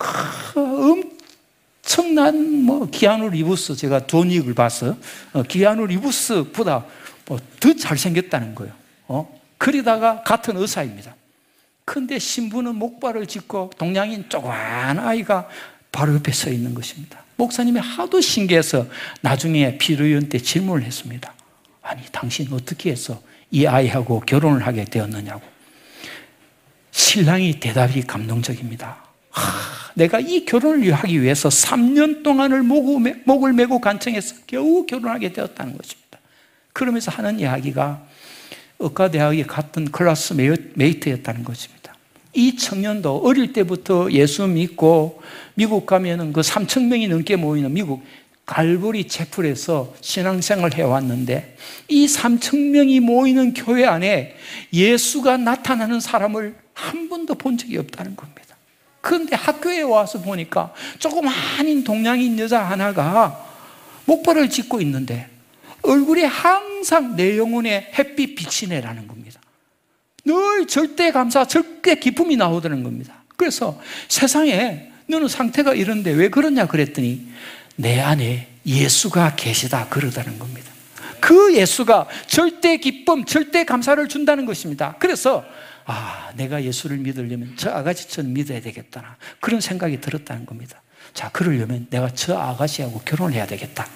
엄청난 1.84 2.64
뭐 2.64 2.90
키아누 2.90 3.30
리브스 3.30 3.76
제가 3.76 4.08
존윅을 4.08 4.56
봐서 4.56 4.98
어, 5.34 5.44
키아누 5.44 5.86
리브스보다 5.86 6.86
뭐 7.28 7.40
더 7.60 7.74
잘생겼다는 7.74 8.56
거예요. 8.56 8.74
어? 9.12 9.40
그러다가 9.58 10.24
같은 10.24 10.58
의사입니다. 10.58 11.16
근데 11.84 12.18
신부는 12.18 12.76
목발을 12.76 13.28
짚고 13.28 13.72
동양인 13.78 14.30
쪼간 14.30 14.98
아이가 15.00 15.50
바로 15.92 16.16
옆에 16.16 16.32
서 16.32 16.50
있는 16.50 16.74
것입니다. 16.74 17.22
목사님이 17.36 17.80
하도 17.80 18.22
신기해서 18.22 18.88
나중에 19.20 19.78
피르연 19.78 20.30
때 20.30 20.38
질문을 20.40 20.84
했습니다. 20.86 21.34
아니, 21.82 22.02
당신 22.12 22.48
어떻게 22.54 22.92
해서 22.92 23.22
이 23.50 23.66
아이하고 23.66 24.22
결혼을 24.22 24.66
하게 24.66 24.86
되었느냐고. 24.86 25.42
신랑이 26.92 27.60
대답이 27.60 28.04
감동적입니다. 28.04 29.04
하, 29.32 29.92
내가 29.96 30.20
이 30.20 30.46
결혼을 30.46 30.94
하기 30.94 31.22
위해서 31.22 31.50
3년 31.50 32.24
동안을 32.24 32.64
목을 32.64 33.54
메고 33.54 33.82
간청해서 33.82 34.36
겨우 34.48 34.86
결혼하게 34.86 35.34
되었다는 35.34 35.78
것입니다. 35.78 36.20
그러면서 36.74 37.12
하는 37.12 37.40
이야기가 37.40 38.06
의과대학에 38.82 39.44
같은 39.44 39.86
클래스 39.92 40.34
메이트였다는 40.76 41.44
것입니다. 41.44 41.96
이 42.34 42.56
청년도 42.56 43.18
어릴 43.18 43.54
때부터 43.54 44.12
예수 44.12 44.48
믿고 44.48 45.22
미국 45.54 45.86
가면은 45.86 46.34
그 46.34 46.42
3천 46.42 46.88
명이 46.88 47.08
넘게 47.08 47.36
모이는 47.36 47.74
미국 47.74 48.04
갈보리 48.46 49.08
채플에서 49.08 49.94
신앙생활 50.02 50.74
해왔는데 50.74 51.56
이 51.88 52.06
3천 52.06 52.72
명이 52.72 53.00
모이는 53.00 53.54
교회 53.54 53.86
안에 53.86 54.36
예수가 54.74 55.38
나타나는 55.38 56.00
사람을 56.00 56.56
한 56.74 57.10
번도 57.10 57.36
본 57.36 57.58
적이 57.58 57.78
없다는 57.78 58.16
겁니다. 58.16 58.56
그런데 59.02 59.36
학교에 59.36 59.82
와서 59.82 60.22
보니까 60.22 60.74
조그마한 61.00 61.84
동양인 61.84 62.38
여자 62.40 62.62
하나가 62.64 63.46
목발을 64.06 64.50
짚고 64.50 64.82
있는데 64.82 65.28
얼굴에 65.84 66.26
항상 66.26 67.16
내 67.16 67.38
영혼의 67.38 67.92
햇빛 67.98 68.36
비치네라는 68.36 69.08
겁니다. 69.08 69.40
늘 70.24 70.68
절대 70.68 71.12
감사, 71.12 71.46
절대 71.46 71.96
기쁨이 71.96 72.36
나오다는 72.36 72.84
겁니다. 72.84 73.24
그래서 73.36 73.80
세상에 74.08 74.92
너는 75.08 75.28
상태가 75.28 75.74
이런데 75.74 76.12
왜 76.12 76.30
그러냐 76.30 76.68
그랬더니 76.68 77.28
내 77.76 78.00
안에 78.00 78.48
예수가 78.66 79.36
계시다 79.36 79.88
그러다는 79.90 80.38
겁니다. 80.38 80.72
그 81.20 81.56
예수가 81.56 82.08
절대 82.28 82.78
기쁨, 82.78 83.26
절대 83.26 83.64
감사를 83.64 84.08
준다는 84.08 84.46
것입니다. 84.46 84.96
그래서 85.00 85.44
아, 85.86 86.32
내가 86.36 86.64
예수를 86.64 86.98
믿으려면 86.98 87.54
저 87.58 87.72
아가씨처럼 87.72 88.34
믿어야 88.34 88.62
되겠다. 88.62 89.18
그런 89.40 89.62
생각이 89.62 90.00
들었다는 90.02 90.46
겁니다. 90.46 90.82
자, 91.14 91.30
그러려면 91.30 91.88
내가 91.90 92.10
저 92.14 92.38
아가씨하고 92.38 93.02
결혼을 93.02 93.34
해야 93.34 93.46
되겠다. 93.46 93.88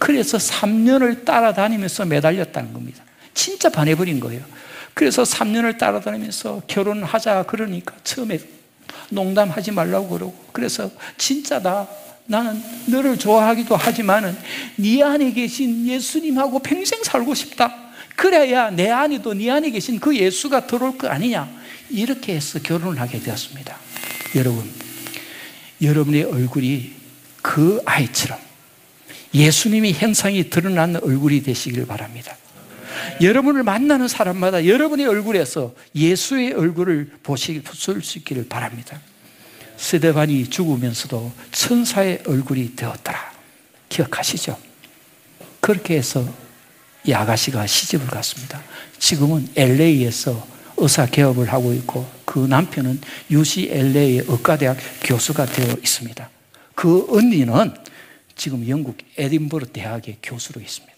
그래서 0.00 0.38
3년을 0.38 1.26
따라다니면서 1.26 2.06
매달렸다는 2.06 2.72
겁니다. 2.72 3.04
진짜 3.34 3.68
반해버린 3.68 4.18
거예요. 4.18 4.42
그래서 4.94 5.22
3년을 5.22 5.76
따라다니면서 5.78 6.62
결혼하자 6.66 7.44
그러니까 7.44 7.94
처음에 8.02 8.40
농담하지 9.10 9.72
말라고 9.72 10.08
그러고 10.08 10.44
그래서 10.52 10.90
진짜다. 11.18 11.86
나는 12.24 12.62
너를 12.86 13.18
좋아하기도 13.18 13.76
하지만은 13.76 14.36
네 14.76 15.02
안에 15.02 15.32
계신 15.32 15.86
예수님하고 15.86 16.60
평생 16.60 17.02
살고 17.02 17.34
싶다. 17.34 17.74
그래야 18.16 18.70
내 18.70 18.88
안에도 18.88 19.34
네 19.34 19.50
안에 19.50 19.70
계신 19.70 20.00
그 20.00 20.16
예수가 20.16 20.66
들어올 20.66 20.96
거 20.96 21.08
아니냐. 21.08 21.46
이렇게 21.90 22.36
해서 22.36 22.58
결혼을 22.58 22.98
하게 22.98 23.20
되었습니다. 23.20 23.76
여러분, 24.36 24.70
여러분의 25.82 26.24
얼굴이 26.24 26.92
그 27.42 27.82
아이처럼 27.84 28.49
예수님이 29.32 29.92
형상이 29.92 30.50
드러나는 30.50 31.02
얼굴이 31.02 31.42
되시길 31.42 31.86
바랍니다. 31.86 32.36
여러분을 33.20 33.62
만나는 33.62 34.08
사람마다 34.08 34.66
여러분의 34.66 35.06
얼굴에서 35.06 35.74
예수의 35.94 36.52
얼굴을 36.52 37.10
보실 37.22 37.62
수 37.72 38.18
있기를 38.18 38.48
바랍니다. 38.48 39.00
스데반이 39.76 40.48
죽으면서도 40.50 41.32
천사의 41.52 42.22
얼굴이 42.26 42.76
되었더라. 42.76 43.32
기억하시죠? 43.88 44.58
그렇게 45.60 45.96
해서 45.96 46.26
이 47.04 47.12
아가씨가 47.12 47.66
시집을 47.66 48.06
갔습니다. 48.08 48.62
지금은 48.98 49.48
LA에서 49.56 50.46
의사 50.76 51.06
개업을 51.06 51.52
하고 51.52 51.72
있고 51.74 52.08
그 52.24 52.40
남편은 52.40 53.00
UCLA 53.30 54.22
의과대학 54.26 54.76
교수가 55.04 55.46
되어 55.46 55.74
있습니다. 55.82 56.28
그 56.74 57.06
언니는 57.10 57.72
지금 58.40 58.66
영국 58.66 58.96
에딘버러 59.18 59.66
대학의 59.66 60.16
교수로 60.22 60.62
있습니다. 60.62 60.96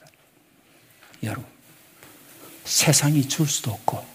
여러분, 1.25 1.45
세상이 2.65 3.27
줄 3.27 3.49
수도 3.49 3.73
없고 3.73 4.07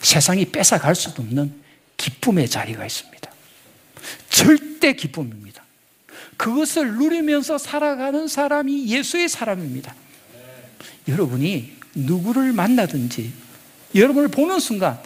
세상이 0.00 0.46
뺏어갈 0.46 0.94
수도 0.94 1.20
없는 1.20 1.60
기쁨의 1.98 2.48
자리가 2.48 2.86
있습니다. 2.86 3.30
절대 4.30 4.94
기쁨입니다. 4.94 5.62
그것을 6.38 6.94
누리면서 6.94 7.58
살아가는 7.58 8.26
사람이 8.26 8.86
예수의 8.86 9.28
사람입니다. 9.28 9.94
여러분이 11.06 11.70
누구를 11.94 12.54
만나든지 12.54 13.30
여러분을 13.94 14.28
보는 14.28 14.58
순간 14.58 15.02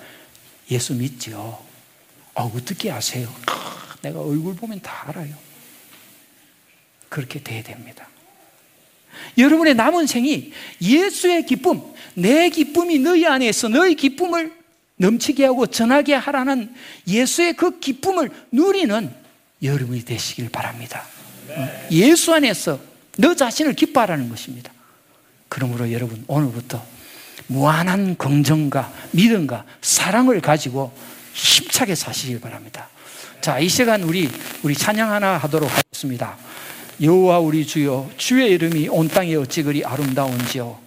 예수 0.71 0.95
믿죠. 0.95 1.61
아, 2.37 2.43
어떻게 2.43 2.93
아세요? 2.93 3.29
내가 4.01 4.21
얼굴 4.21 4.55
보면 4.55 4.81
다 4.81 5.09
알아요. 5.09 5.48
그렇게 7.09 7.43
돼야 7.43 7.63
됩니다. 7.63 8.09
여러분의 9.37 9.75
남은 9.75 10.07
생이 10.07 10.53
예수의 10.81 11.47
기쁨, 11.47 11.83
내 12.15 12.49
기쁨이 12.51 12.99
너희 12.99 13.27
안에 13.27 13.51
서 13.53 13.69
너희 13.69 13.95
기쁨을 13.95 14.53
넘치게 14.97 15.45
하고 15.45 15.67
전하게 15.67 16.15
하라는 16.15 16.75
예수의 17.07 17.55
그 17.55 17.79
기쁨을 17.79 18.31
누리는 18.53 19.13
여러분이 19.63 20.05
되시길 20.05 20.51
바랍니다. 20.51 21.05
예수 21.91 22.35
안에서 22.35 22.81
너 23.17 23.35
자신을 23.35 23.75
기뻐하라는 23.75 24.29
것입니다. 24.29 24.73
그러므로 25.49 25.91
여러분 25.93 26.25
오늘부터 26.29 26.85
무한한 27.47 28.17
긍정과 28.17 28.93
믿음과 29.13 29.65
사랑을 29.81 30.41
가지고 30.41 30.93
힘차게 31.33 31.95
사시길 31.95 32.41
바랍니다. 32.41 32.89
자, 33.41 33.59
이 33.59 33.69
시간 33.69 34.03
우리 34.03 34.29
우리 34.63 34.75
찬양 34.75 35.11
하나 35.11 35.39
하도록 35.39 35.71
하겠습니다. 35.71 36.37
여호와 37.01 37.39
우리 37.39 37.65
주여 37.65 38.11
주의 38.17 38.51
이름이 38.53 38.89
온 38.89 39.09
땅에 39.09 39.35
어찌 39.37 39.63
그리 39.63 39.85
아름다운지요 39.85 40.79